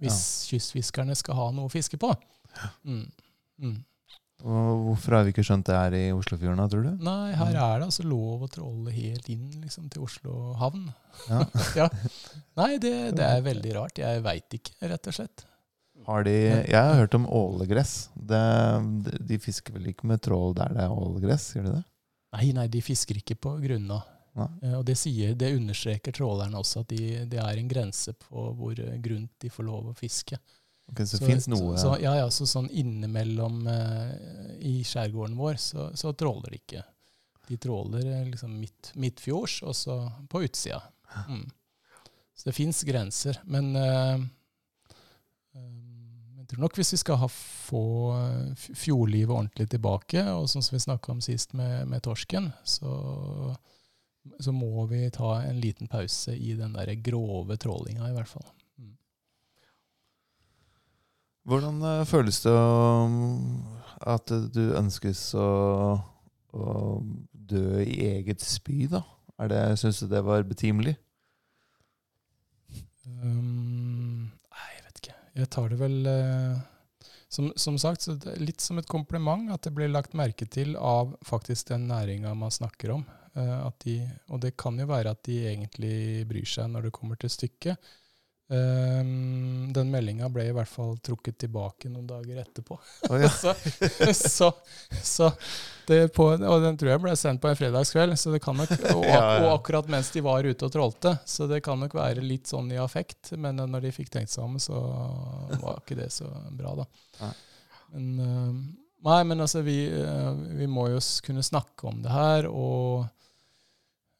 hvis 0.00 0.48
kystfiskerne 0.48 1.14
skal 1.16 1.34
ha 1.36 1.50
noe 1.52 1.66
å 1.68 1.72
fiske 1.72 1.96
på. 2.00 2.14
Mm. 2.84 3.04
Mm. 3.60 3.84
Og 4.44 4.82
hvorfor 4.90 5.16
har 5.16 5.24
vi 5.24 5.32
ikke 5.32 5.44
skjønt 5.46 5.66
det 5.66 5.76
her 5.78 5.94
i 5.96 6.02
Oslofjorden, 6.12 6.60
da, 6.60 6.66
tror 6.68 6.84
du? 6.84 7.04
Nei, 7.06 7.32
her 7.38 7.54
er 7.56 7.80
det 7.80 7.86
altså 7.88 8.04
lov 8.04 8.44
å 8.44 8.50
tråle 8.52 8.92
helt 8.92 9.30
inn 9.32 9.46
liksom, 9.62 9.88
til 9.92 10.04
Oslo 10.04 10.52
havn. 10.60 10.90
Ja. 11.30 11.40
ja. 11.80 11.86
Nei, 12.60 12.74
det, 12.82 12.92
det 13.16 13.24
er 13.26 13.46
veldig 13.46 13.72
rart. 13.78 14.00
Jeg 14.02 14.24
veit 14.26 14.58
ikke, 14.58 14.76
rett 14.92 15.08
og 15.08 15.16
slett. 15.16 15.46
Har 16.06 16.26
de, 16.26 16.34
jeg 16.68 16.76
har 16.76 17.00
hørt 17.00 17.16
om 17.16 17.24
ålegress. 17.32 17.94
Det, 18.14 18.42
de 19.26 19.38
fisker 19.42 19.74
vel 19.78 19.88
ikke 19.94 20.10
med 20.12 20.20
trål 20.22 20.52
der 20.58 20.76
det 20.76 20.84
er 20.84 20.92
ålegress, 20.92 21.48
gjør 21.56 21.70
de 21.70 21.72
det? 21.78 21.84
Nei, 22.36 22.50
nei, 22.58 22.66
de 22.70 22.84
fisker 22.84 23.22
ikke 23.22 23.38
på 23.40 23.56
grunna. 23.62 24.02
Eh, 24.36 24.76
Og 24.76 24.84
det, 24.86 24.98
sier, 25.00 25.32
det 25.38 25.54
understreker 25.56 26.12
trålerne 26.14 26.60
også, 26.60 26.84
at 26.84 26.92
de, 26.92 27.24
det 27.30 27.40
er 27.40 27.56
en 27.56 27.70
grense 27.72 28.12
på 28.20 28.50
hvor 28.58 28.76
eh, 28.82 28.98
grunt 29.02 29.32
de 29.42 29.50
får 29.52 29.66
lov 29.66 29.90
å 29.90 29.96
fiske. 29.96 30.38
Ok, 30.86 31.02
så 31.02 31.18
det 31.18 31.26
fins 31.26 31.48
noe 31.50 31.74
Så, 31.80 31.96
ja, 31.98 32.12
ja, 32.20 32.26
så 32.30 32.46
sånn 32.46 32.68
innimellom 32.70 33.64
eh, 33.70 34.12
i 34.62 34.76
skjærgården 34.86 35.34
vår, 35.38 35.58
så, 35.60 35.90
så 35.98 36.12
tråler 36.14 36.54
de 36.54 36.60
ikke. 36.62 36.84
De 37.48 37.58
tråler 37.62 38.06
eh, 38.06 38.24
liksom 38.30 38.54
midt, 38.60 38.92
midtfjords, 38.94 39.60
og 39.66 39.74
så 39.76 39.98
på 40.30 40.44
utsida. 40.46 40.82
Mm. 41.26 41.46
Så 42.36 42.48
det 42.48 42.56
fins 42.56 42.82
grenser. 42.82 43.40
Men 43.44 43.76
eh, 43.76 44.14
eh, 45.56 45.70
jeg 46.46 46.50
tror 46.50 46.66
nok 46.66 46.76
hvis 46.78 46.92
vi 46.94 47.00
skal 47.00 47.20
ha, 47.22 47.28
få 47.30 47.84
eh, 48.14 48.66
fjordlivet 48.76 49.34
ordentlig 49.34 49.70
tilbake, 49.72 50.22
og 50.34 50.50
sånn 50.50 50.64
som 50.64 50.76
vi 50.76 50.84
snakka 50.84 51.14
om 51.16 51.22
sist 51.24 51.56
med, 51.58 51.88
med 51.90 52.04
torsken, 52.06 52.52
så, 52.62 52.92
så 54.38 54.54
må 54.54 54.86
vi 54.92 55.06
ta 55.14 55.40
en 55.46 55.58
liten 55.62 55.90
pause 55.90 56.36
i 56.36 56.54
den 56.58 56.76
der 56.76 56.94
grove 57.02 57.58
trålinga, 57.58 58.10
i 58.10 58.14
hvert 58.14 58.30
fall. 58.30 58.46
Hvordan 61.46 61.82
eh, 61.86 62.04
føles 62.08 62.40
det 62.42 62.54
at 64.06 64.32
du 64.52 64.62
ønskes 64.76 65.20
å, 65.38 65.48
å 66.52 66.76
dø 67.32 67.82
i 67.82 67.98
eget 68.10 68.42
spy, 68.44 68.86
da? 68.90 69.04
Er 69.40 69.52
det, 69.52 69.60
Syns 69.80 70.00
du 70.02 70.08
det 70.10 70.22
var 70.26 70.46
betimelig? 70.48 70.96
Um, 73.06 74.32
nei, 74.50 74.70
jeg 74.74 74.86
vet 74.86 75.02
ikke. 75.02 75.18
Jeg 75.38 75.50
tar 75.54 75.70
det 75.70 75.78
vel 75.80 76.10
eh, 76.10 76.56
som, 77.28 77.52
som 77.60 77.78
sagt, 77.78 78.08
litt 78.40 78.64
som 78.64 78.80
et 78.80 78.88
kompliment 78.90 79.52
at 79.54 79.66
det 79.66 79.74
blir 79.76 79.92
lagt 79.92 80.16
merke 80.18 80.48
til 80.50 80.74
av 80.80 81.14
faktisk 81.26 81.70
den 81.70 81.86
næringa 81.90 82.34
man 82.38 82.54
snakker 82.54 82.96
om. 82.96 83.06
Eh, 83.36 83.58
at 83.66 83.78
de, 83.84 84.00
og 84.32 84.42
det 84.42 84.56
kan 84.58 84.78
jo 84.80 84.88
være 84.88 85.12
at 85.12 85.22
de 85.28 85.42
egentlig 85.52 86.24
bryr 86.28 86.48
seg 86.48 86.72
når 86.72 86.88
det 86.88 86.96
kommer 86.96 87.20
til 87.20 87.32
stykket. 87.32 87.92
Um, 88.48 89.72
den 89.74 89.88
meldinga 89.90 90.28
ble 90.30 90.44
i 90.46 90.52
hvert 90.54 90.70
fall 90.70 90.92
trukket 91.02 91.34
tilbake 91.42 91.88
noen 91.90 92.06
dager 92.06 92.38
etterpå. 92.44 92.76
Oh, 93.10 93.16
ja. 93.18 93.30
så, 93.32 93.54
så, 94.14 94.52
så 95.02 95.30
det 95.88 96.12
på, 96.14 96.28
og 96.34 96.62
den 96.62 96.78
tror 96.78 96.92
jeg 96.92 97.02
ble 97.02 97.14
sendt 97.18 97.42
på 97.42 97.50
en 97.50 97.58
fredagskveld, 97.58 98.14
så 98.18 98.30
det 98.30 98.40
kan 98.44 98.58
nok, 98.58 98.70
og, 98.92 99.02
Ja, 99.10 99.18
ja. 99.18 99.40
og 99.42 99.50
akkurat 99.56 99.90
mens 99.90 100.12
de 100.14 100.22
var 100.22 100.46
ute 100.46 100.68
og 100.68 100.72
trålte. 100.74 101.16
Så 101.26 101.50
det 101.50 101.62
kan 101.66 101.82
nok 101.82 101.98
være 101.98 102.22
litt 102.22 102.46
sånn 102.50 102.70
i 102.70 102.78
affekt, 102.82 103.34
men 103.34 103.58
når 103.58 103.88
de 103.88 103.94
fikk 103.98 104.14
tenkt 104.14 104.34
seg 104.34 104.46
om, 104.46 104.60
så 104.62 104.78
var 105.58 105.82
ikke 105.82 105.98
det 105.98 106.12
så 106.14 106.30
bra, 106.54 106.76
da. 106.84 106.88
Nei. 107.24 107.34
Men, 107.96 108.08
eh, 108.22 108.54
nei, 109.10 109.20
men 109.26 109.42
altså, 109.42 109.62
vi, 109.66 109.80
eh, 109.90 110.32
vi 110.62 110.70
må 110.70 110.86
jo 110.94 111.02
kunne 111.26 111.42
snakke 111.46 111.90
om 111.90 111.98
det 112.06 112.14
her, 112.14 112.46
og 112.50 113.06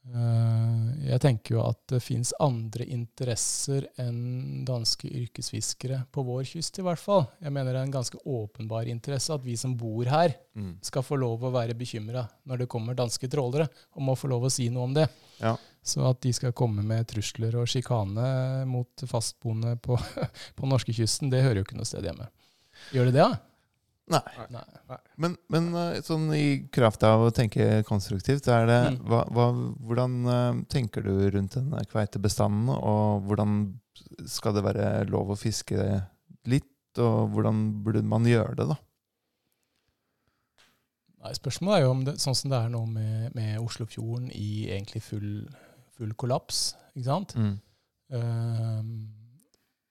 jeg 0.06 1.18
tenker 1.20 1.56
jo 1.56 1.62
at 1.66 1.80
det 1.90 1.98
fins 2.04 2.30
andre 2.42 2.84
interesser 2.94 3.88
enn 4.00 4.64
danske 4.68 5.08
yrkesfiskere 5.10 6.04
på 6.14 6.22
vår 6.26 6.44
kyst, 6.46 6.78
i 6.78 6.84
hvert 6.86 7.00
fall. 7.02 7.24
Jeg 7.42 7.52
mener 7.52 7.72
det 7.74 7.80
er 7.80 7.88
en 7.88 7.94
ganske 7.96 8.20
åpenbar 8.22 8.86
interesse 8.90 9.34
at 9.34 9.42
vi 9.44 9.56
som 9.58 9.76
bor 9.78 10.04
her, 10.10 10.36
Mm. 10.56 10.78
skal 10.80 11.02
få 11.04 11.18
lov 11.20 11.42
å 11.44 11.50
være 11.52 11.74
bekymra 11.76 12.22
når 12.48 12.58
det 12.62 12.68
kommer 12.72 12.94
danske 12.96 13.28
trålere, 13.28 13.66
og 13.92 14.00
må 14.02 14.14
få 14.16 14.30
lov 14.30 14.46
å 14.46 14.50
si 14.50 14.70
noe 14.72 14.84
om 14.88 14.94
det. 14.94 15.04
Ja. 15.38 15.50
Så 15.84 16.00
at 16.08 16.22
de 16.24 16.32
skal 16.32 16.54
komme 16.56 16.80
med 16.82 17.06
trusler 17.10 17.54
og 17.60 17.66
sjikane 17.68 18.64
mot 18.66 18.88
fastboende 19.04 19.74
på, 19.76 19.98
på 20.56 20.66
norskekysten, 20.70 21.28
det 21.28 21.42
hører 21.44 21.60
jo 21.60 21.66
ikke 21.66 21.76
noe 21.76 21.84
sted 21.84 22.08
hjemme. 22.08 22.30
Gjør 22.90 23.10
det 23.10 23.18
det, 23.18 23.26
da? 23.26 23.36
Nei. 24.06 24.20
Nei. 24.54 24.98
Men, 25.18 25.32
men 25.50 25.64
eh, 25.74 25.96
sånn 26.06 26.28
i 26.36 26.68
kraft 26.70 27.02
av 27.02 27.24
å 27.26 27.32
tenke 27.34 27.82
konstruktivt, 27.88 28.46
er 28.52 28.68
det, 28.70 28.80
Mm. 28.92 29.00
hva, 29.10 29.24
hva, 29.34 29.46
hvordan 29.82 30.14
eh, 30.30 30.60
tenker 30.70 31.02
du 31.02 31.10
rundt 31.34 31.56
den 31.58 31.72
kveitebestanden? 31.90 32.70
Og 32.76 33.26
hvordan 33.26 33.56
skal 34.30 34.54
det 34.54 34.62
være 34.62 34.86
lov 35.10 35.34
å 35.34 35.38
fiske 35.40 35.80
litt? 36.46 36.70
Og 37.02 37.32
hvordan 37.34 37.82
burde 37.84 38.04
man 38.06 38.24
gjøre 38.24 38.54
det, 38.56 38.68
da? 38.70 38.78
Nei, 41.26 41.32
spørsmålet 41.34 41.76
er 41.80 41.82
jo 41.86 41.90
om 41.92 42.04
det, 42.06 42.14
sånn 42.22 42.36
som 42.38 42.52
det 42.52 42.58
er 42.62 42.70
nå 42.72 42.84
med, 42.86 43.34
med 43.34 43.58
Oslofjorden 43.58 44.28
i 44.30 44.68
egentlig 44.70 45.02
full, 45.02 45.30
full 45.98 46.12
kollaps, 46.14 46.76
ikke 46.94 47.08
sant? 47.08 47.34
Ehm, 48.14 48.92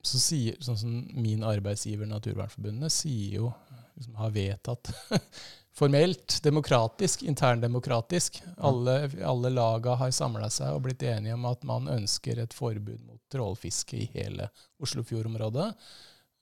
så 0.05 0.21
sier, 0.21 0.55
sånn 0.63 0.77
som 0.79 0.95
min 1.19 1.43
arbeidsgiver 1.43 2.07
Naturvernforbundet 2.07 2.93
sier 2.93 3.39
jo, 3.41 3.51
liksom 3.95 4.15
har 4.19 4.33
vedtatt 4.35 4.91
formelt, 5.75 6.37
demokratisk, 6.43 7.23
interndemokratisk, 7.27 8.41
alle, 8.57 9.09
alle 9.25 9.51
laga 9.51 9.97
har 9.99 10.13
samla 10.15 10.49
seg 10.53 10.75
og 10.75 10.85
blitt 10.85 11.03
enige 11.03 11.35
om 11.35 11.47
at 11.49 11.65
man 11.67 11.89
ønsker 11.91 12.39
et 12.39 12.55
forbud 12.55 13.01
mot 13.03 13.19
trålfiske 13.31 13.97
i 13.99 14.07
hele 14.13 14.47
Oslofjordområdet. 14.83 15.67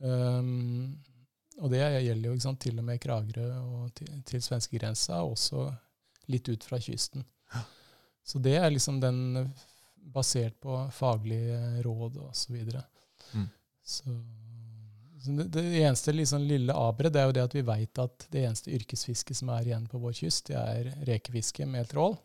Um, 0.04 1.02
Og 1.62 1.70
det 1.70 1.82
gjelder 1.82 2.30
jo 2.30 2.39
sant, 2.42 2.60
til 2.62 2.80
og 2.82 2.86
med 2.86 3.02
Kragerø 3.02 3.50
og 3.62 3.92
til, 3.98 4.10
til 4.26 4.42
svenskegrensa, 4.42 5.20
og 5.22 5.36
også 5.36 5.68
litt 6.34 6.50
ut 6.50 6.63
fra 6.66 6.80
kysten. 6.82 7.26
Så 8.26 8.39
det 8.39 8.56
er 8.58 8.72
liksom 8.72 8.98
den 9.04 9.38
eh, 9.38 9.66
basert 10.13 10.56
på 10.63 10.78
faglige 10.96 11.84
råd 11.86 12.18
og 12.24 12.32
så 12.36 12.54
videre. 12.56 12.82
Mm. 13.34 13.50
Så 13.84 14.16
det, 15.26 15.48
det 15.54 15.64
eneste 15.80 16.14
liksom 16.14 16.44
lille 16.48 16.76
aberet 16.76 17.16
er 17.16 17.28
jo 17.30 17.36
det 17.36 17.46
at 17.48 17.56
vi 17.56 17.64
veit 17.68 18.00
at 18.02 18.28
det 18.34 18.44
eneste 18.44 18.74
yrkesfisket 18.76 19.38
som 19.40 19.52
er 19.56 19.70
igjen 19.70 19.88
på 19.92 20.02
vår 20.04 20.16
kyst, 20.18 20.52
det 20.52 20.60
er 20.60 20.92
rekefiske 21.08 21.68
med 21.70 21.90
trål. 21.92 22.18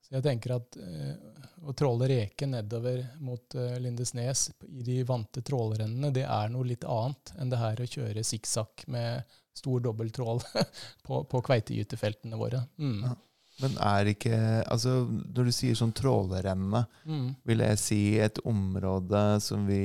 Så 0.00 0.16
jeg 0.16 0.24
tenker 0.26 0.56
at 0.56 0.76
eh, 0.80 1.14
å 1.62 1.74
tråle 1.76 2.08
reke 2.10 2.48
nedover 2.50 3.02
mot 3.22 3.54
eh, 3.54 3.76
Lindesnes 3.82 4.48
i 4.66 4.82
de 4.86 5.00
vante 5.06 5.42
trålrennene, 5.46 6.12
det 6.14 6.24
er 6.26 6.50
noe 6.50 6.66
litt 6.66 6.86
annet 6.88 7.34
enn 7.38 7.52
det 7.52 7.60
her 7.60 7.82
å 7.82 7.88
kjøre 7.94 8.24
sikksakk 8.26 8.86
med 8.90 9.36
stor 9.54 9.82
dobbelttrål 9.84 10.42
på, 11.06 11.24
på 11.24 11.42
kveitegytefeltene 11.46 12.38
våre. 12.40 12.64
Mm. 12.82 13.04
Ja. 13.06 13.16
Men 13.60 13.76
er 13.84 14.08
ikke 14.14 14.36
Altså, 14.70 14.92
når 15.08 15.44
du 15.48 15.52
sier 15.52 15.74
sånn 15.78 15.92
trålerenne, 15.96 16.84
Mm. 17.06 17.34
vil 17.44 17.58
jeg 17.64 17.78
si 17.78 18.00
et 18.18 18.38
område 18.44 19.40
som 19.42 19.66
vi 19.66 19.80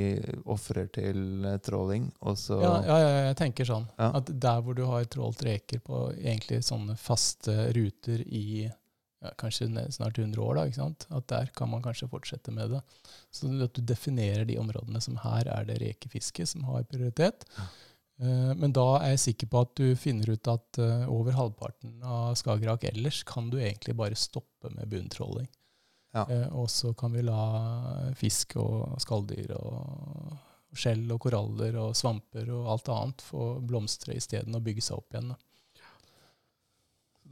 ofrer 0.45 0.87
til 0.93 1.45
eh, 1.45 1.57
tråling, 1.57 2.11
Ja, 2.61 2.81
ja, 2.85 2.97
ja, 2.99 3.21
jeg 3.29 3.37
tenker 3.37 3.65
sånn. 3.65 3.87
Ja. 3.99 4.11
At 4.19 4.25
der 4.39 4.61
hvor 4.61 4.75
du 4.75 4.85
har 4.85 5.03
trålt 5.05 5.43
reker 5.43 5.79
på 5.79 6.07
egentlig 6.15 6.61
sånne 6.63 6.97
faste 6.97 7.71
ruter 7.75 8.21
i 8.27 8.69
ja, 9.21 9.31
kanskje 9.39 9.69
snart 9.91 10.19
100 10.19 10.37
år, 10.43 10.55
da, 10.55 10.65
ikke 10.69 10.75
sant? 10.83 11.07
at 11.09 11.27
der 11.31 11.47
kan 11.55 11.69
man 11.71 11.81
kanskje 11.81 12.09
fortsette 12.11 12.51
med 12.53 12.69
det. 12.75 12.81
Så 13.33 13.49
at 13.63 13.73
du 13.73 13.81
definerer 13.81 14.45
de 14.45 14.57
områdene 14.61 15.01
som 15.01 15.15
her 15.23 15.47
er 15.49 15.65
det 15.65 15.79
rekefiske 15.81 16.45
som 16.47 16.63
har 16.69 16.83
prioritet. 16.83 17.45
Eh, 17.57 17.63
Men 18.17 18.71
da 18.71 18.83
er 19.01 19.09
jeg 19.15 19.19
sikker 19.25 19.49
på 19.51 19.59
at 19.65 19.71
du 19.75 19.89
finner 19.99 20.29
ut 20.31 20.47
at 20.47 20.77
eh, 20.79 21.01
over 21.11 21.35
halvparten 21.35 21.97
av 22.07 22.35
Skagerrak 22.39 22.85
ellers 22.87 23.23
kan 23.27 23.49
du 23.51 23.57
egentlig 23.59 23.95
bare 23.99 24.15
stoppe 24.15 24.71
med 24.71 24.87
bunntråling. 24.87 25.49
Ja. 26.15 26.23
Eh, 26.31 26.47
Og 26.55 26.69
så 26.71 26.93
kan 26.95 27.11
vi 27.11 27.25
la 27.27 28.13
fisk 28.15 28.55
og 28.61 28.95
skalldyr 29.03 29.51
og 29.57 30.37
skjell 30.75 31.03
og 31.11 31.19
koraller 31.23 31.75
og 31.79 31.95
svamper 31.95 32.47
og 32.55 32.69
alt 32.71 32.89
annet 32.91 33.23
få 33.23 33.49
blomstre 33.67 34.15
isteden 34.15 34.55
og 34.55 34.63
bygge 34.63 34.83
seg 34.87 34.97
opp 35.01 35.11
igjen. 35.15 35.33
Da. 35.33 35.37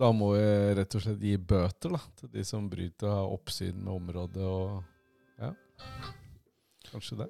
Da 0.04 0.10
må 0.15 0.34
vi 0.34 0.43
rett 0.80 0.96
og 0.98 1.04
slett 1.06 1.22
gi 1.24 1.36
bøter 1.38 1.96
da, 1.96 2.00
til 2.19 2.32
de 2.34 2.43
som 2.48 2.67
bryter 2.72 3.08
av 3.13 3.32
oppsyn 3.38 3.80
med 3.84 3.93
området 3.93 4.43
og 4.43 4.84
Ja. 5.39 5.54
Kanskje 6.91 7.17
det. 7.24 7.30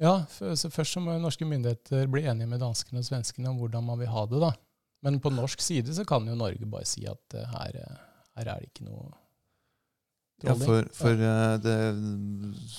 Ja, 0.00 0.24
så 0.32 0.70
Først 0.72 0.94
så 0.96 1.00
må 1.04 1.14
norske 1.20 1.44
myndigheter 1.44 2.06
bli 2.08 2.22
enige 2.24 2.48
med 2.48 2.60
danskene 2.62 3.02
og 3.02 3.04
svenskene 3.04 3.50
om 3.52 3.58
hvordan 3.60 3.84
man 3.84 3.98
vil 4.00 4.08
ha 4.08 4.26
det. 4.26 4.40
da. 4.40 4.52
Men 5.02 5.18
på 5.20 5.30
norsk 5.32 5.60
side 5.60 5.92
så 5.96 6.04
kan 6.08 6.26
jo 6.28 6.34
Norge 6.34 6.66
bare 6.68 6.86
si 6.88 7.06
at 7.08 7.34
eh, 7.34 7.44
her, 7.52 7.76
eh, 7.76 7.98
her 8.36 8.48
er 8.54 8.60
det 8.60 8.70
ikke 8.70 8.86
noe 8.88 9.10
Ja, 10.42 10.54
for, 10.56 10.86
for 10.96 11.12
eh, 11.12 11.58
det 11.60 11.74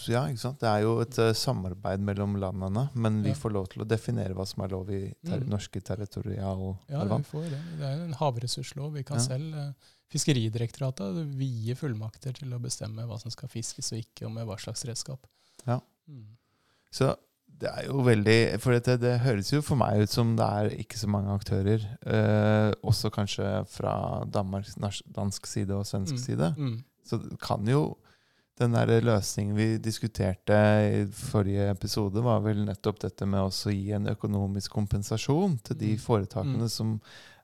Ja, 0.09 0.23
ikke 0.31 0.41
sant. 0.41 0.59
Det 0.63 0.65
er 0.69 0.81
jo 0.81 0.95
et 1.03 1.19
samarbeid 1.37 2.01
mellom 2.01 2.33
landene, 2.41 2.87
men 2.95 3.21
vi 3.21 3.29
Ja. 3.29 3.35
får 3.37 3.53
lov 3.53 3.67
til 3.69 3.83
å 3.83 3.87
definere 3.87 4.33
hva 4.33 4.47
som 4.49 4.63
er 4.65 4.69
lov 4.73 4.89
i 4.89 5.13
ter 5.23 5.39
Mm. 5.41 5.49
norske 5.49 5.77
Ja, 5.77 5.95
territorialfarvann. 5.95 7.21
vi 7.21 7.29
får 7.37 7.49
det. 7.51 7.61
Det 7.77 7.85
er 7.85 8.03
en 8.07 8.13
havressurslov. 8.17 8.93
Vi 8.93 9.03
kan 9.03 9.17
Ja. 9.17 9.23
selv 9.23 9.75
Fiskeridirektoratet 10.11 11.21
vide 11.37 11.73
fullmakter 11.77 12.33
til 12.35 12.49
å 12.51 12.59
bestemme 12.59 13.05
hva 13.07 13.17
som 13.21 13.31
skal 13.31 13.47
fiskes 13.47 13.93
og 13.93 13.99
ikke, 14.03 14.25
og 14.25 14.31
med 14.33 14.45
hva 14.45 14.57
slags 14.59 14.83
redskap. 14.83 15.25
Ja. 15.65 15.79
Mm. 16.09 16.25
Så 16.91 17.15
det 17.61 17.69
er 17.69 17.85
jo 17.87 18.01
veldig 18.01 18.59
For 18.59 18.73
det, 18.73 18.99
det 19.01 19.19
høres 19.21 19.51
jo 19.53 19.61
for 19.61 19.77
meg 19.77 20.01
ut 20.01 20.09
som 20.09 20.35
det 20.35 20.45
er 20.45 20.69
ikke 20.81 20.97
så 20.97 21.07
mange 21.07 21.29
aktører. 21.35 21.83
Eh, 22.05 22.71
også 22.83 23.11
kanskje 23.13 23.65
fra 23.69 24.23
Danmark, 24.25 24.65
dansk 25.15 25.45
side 25.45 25.71
og 25.77 25.85
svensk 25.85 26.13
Mm. 26.13 26.23
side. 26.25 26.53
Mm. 26.57 26.83
Så 27.05 27.17
det 27.21 27.39
kan 27.41 27.65
jo 27.67 27.97
den 28.59 28.73
der 28.73 29.01
løsningen 29.01 29.55
vi 29.55 29.77
diskuterte 29.77 30.53
i 30.93 31.05
forrige 31.11 31.69
episode, 31.71 32.21
var 32.23 32.41
vel 32.41 32.65
nettopp 32.65 32.99
dette 32.99 33.25
med 33.25 33.39
å 33.39 33.49
gi 33.71 33.91
en 33.95 34.05
økonomisk 34.11 34.71
kompensasjon 34.71 35.59
til 35.63 35.77
de 35.77 35.93
Mm. 35.95 35.99
foretakene 35.99 36.63
Mm. 36.67 36.69
som 36.69 37.01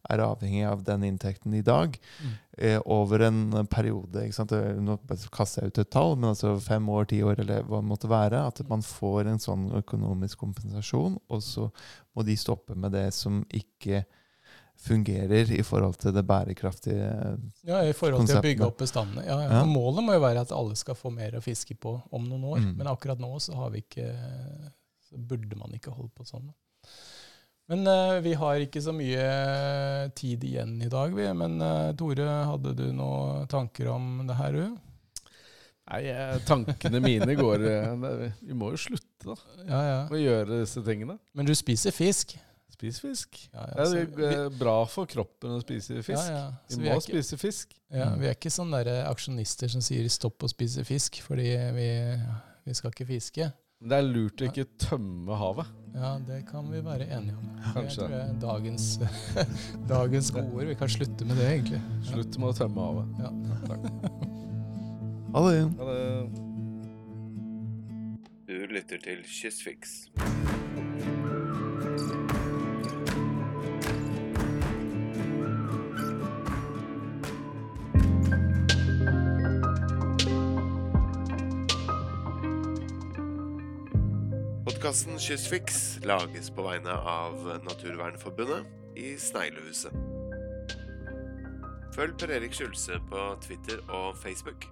er 0.09 0.23
avhengig 0.23 0.63
av 0.69 0.83
den 0.83 1.03
inntekten 1.03 1.53
i 1.53 1.61
dag, 1.61 1.97
Mm. 2.23 2.31
eh, 2.57 2.79
over 2.85 3.21
en 3.27 3.67
periode. 3.67 4.33
Sant? 4.33 4.51
Nå 4.51 4.97
kaster 5.31 5.61
jeg 5.63 5.67
ut 5.73 5.77
et 5.79 5.89
tall, 5.91 6.15
men 6.15 6.29
altså 6.33 6.59
fem 6.61 6.87
år, 6.89 7.07
ti 7.07 7.21
år, 7.23 7.39
eller 7.39 7.63
hva 7.63 7.81
det 7.81 7.89
måtte 7.89 8.07
være. 8.09 8.47
At 8.47 8.61
man 8.69 8.81
får 8.81 9.27
en 9.27 9.39
sånn 9.39 9.71
økonomisk 9.83 10.37
kompensasjon, 10.37 11.19
og 11.29 11.41
så 11.41 11.71
må 12.15 12.25
de 12.25 12.35
stoppe 12.35 12.75
med 12.75 12.91
det 12.93 13.13
som 13.13 13.43
ikke 13.51 14.05
fungerer 14.77 15.49
i 15.57 15.63
forhold 15.65 15.95
til 15.97 16.13
det 16.13 16.21
bærekraftige 16.27 17.07
konseptet. 17.09 17.63
Ja, 17.65 17.79
I 17.81 17.93
forhold 17.97 18.27
til 18.29 18.37
å 18.37 18.43
bygge 18.45 18.67
opp 18.67 18.77
bestandene. 18.77 19.23
Ja, 19.25 19.37
ja. 19.41 19.49
Ja. 19.59 19.63
Målet 19.65 20.05
må 20.05 20.13
jo 20.13 20.21
være 20.21 20.43
at 20.45 20.51
alle 20.53 20.75
skal 20.77 20.93
få 20.95 21.09
mer 21.13 21.31
å 21.39 21.41
fiske 21.41 21.73
på 21.81 21.95
om 22.13 22.27
noen 22.29 22.43
år. 22.45 22.59
Mm. 22.61 22.75
Men 22.77 22.87
akkurat 22.91 23.17
nå 23.19 23.31
så 23.41 23.55
har 23.57 23.71
vi 23.73 23.81
ikke 23.85 24.07
Så 25.07 25.15
burde 25.17 25.55
man 25.55 25.71
ikke 25.71 25.93
holde 25.95 26.11
på 26.11 26.25
sånn. 26.27 26.49
Men 27.67 27.83
uh, 27.83 28.17
vi 28.23 28.31
har 28.39 28.63
ikke 28.63 28.81
så 28.83 28.93
mye 28.95 29.23
tid 30.15 30.43
igjen 30.47 30.77
i 30.81 30.91
dag, 30.91 31.11
vi. 31.15 31.25
Men 31.35 31.59
uh, 31.59 31.95
Tore, 31.99 32.27
hadde 32.51 32.75
du 32.77 32.85
noen 32.95 33.47
tanker 33.51 33.91
om 33.91 34.21
det 34.29 34.37
her, 34.39 34.55
du? 34.55 34.77
Nei, 35.87 36.01
eh, 36.11 36.35
tankene 36.43 36.99
mine 36.99 37.35
går 37.37 37.63
eh, 37.63 37.93
Vi 38.43 38.55
må 38.57 38.73
jo 38.73 38.81
slutte, 38.89 39.23
da. 39.23 39.37
Ja, 39.63 39.79
ja. 39.85 40.01
Å 40.11 40.19
gjøre 40.19 40.59
disse 40.65 40.83
tingene. 40.83 41.15
Men 41.37 41.47
du 41.47 41.53
spiser 41.55 41.95
fisk? 41.95 42.35
Spis 42.77 42.99
fisk. 43.01 43.39
Ja, 43.53 43.63
ja, 43.71 43.85
Det 43.93 44.01
er 44.27 44.33
eh, 44.43 44.49
bra 44.53 44.81
for 44.91 45.07
kroppen 45.09 45.55
å 45.55 45.61
spise 45.63 46.01
fisk. 46.03 46.27
Ja, 46.27 46.41
ja. 46.43 46.49
Vi 46.69 46.81
må 46.81 46.89
vi 46.89 46.91
ikke, 46.91 47.05
spise 47.07 47.39
fisk. 47.41 47.77
ja, 47.89 48.09
vi 48.19 48.27
er 48.27 48.35
ikke 48.35 48.51
sånne 48.53 48.83
aksjonister 49.07 49.71
som 49.71 49.81
sier 49.85 50.05
'stopp 50.11 50.43
å 50.43 50.51
spise 50.51 50.83
fisk', 50.85 51.21
fordi 51.23 51.55
vi, 51.79 51.87
vi 52.67 52.75
skal 52.77 52.91
ikke 52.91 53.07
fiske. 53.07 53.49
Det 53.77 53.93
er 53.93 54.07
lurt 54.07 54.41
å 54.41 54.47
ikke 54.47 54.63
tømme 54.81 55.35
havet. 55.37 55.67
Ja, 55.93 56.15
det 56.25 56.39
kan 56.49 56.65
vi 56.71 56.79
være 56.81 57.05
enige 57.13 57.35
om. 57.37 57.51
Kanskje. 57.75 57.85
Det 57.85 57.97
tror 57.99 58.15
jeg 58.15 58.23
er 58.23 58.39
dagens, 58.41 58.87
dagens 59.93 60.31
godord. 60.33 60.65
Vi 60.71 60.77
kan 60.79 60.89
slutte 60.89 61.27
med 61.29 61.37
det, 61.37 61.45
egentlig. 61.51 61.81
Slutt 62.09 62.39
med 62.41 62.49
å 62.49 62.57
tømme 62.57 62.89
havet. 62.89 63.07
Ja. 63.21 63.31
Ha 65.27 65.41
det. 65.43 65.57
Ha 65.77 65.85
det. 65.91 66.43
Du 68.47 68.55
lytter 68.71 68.97
til 69.03 69.19
Kystfiks. 69.27 70.07
Podkasten 84.77 85.17
Kystfiks 85.17 85.97
lages 86.05 86.51
på 86.53 86.61
vegne 86.61 86.93
av 86.93 87.39
Naturvernforbundet 87.65 88.67
i 88.93 89.15
Sneglehuset. 89.17 89.95
Følg 91.95 92.13
Per 92.21 92.35
Erik 92.35 92.53
Skjulse 92.53 92.99
på 93.09 93.23
Twitter 93.41 93.81
og 93.89 94.13
Facebook. 94.21 94.67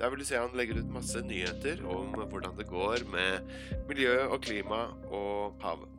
Der 0.00 0.10
vil 0.10 0.24
du 0.24 0.26
se 0.26 0.42
han 0.42 0.58
legger 0.58 0.82
ut 0.82 0.90
masse 0.90 1.22
nyheter 1.22 1.86
om 1.86 2.18
hvordan 2.18 2.58
det 2.58 2.66
går 2.66 3.06
med 3.14 3.46
miljø 3.86 4.24
og 4.24 4.42
klima 4.42 4.88
og 5.06 5.62
havet. 5.62 5.93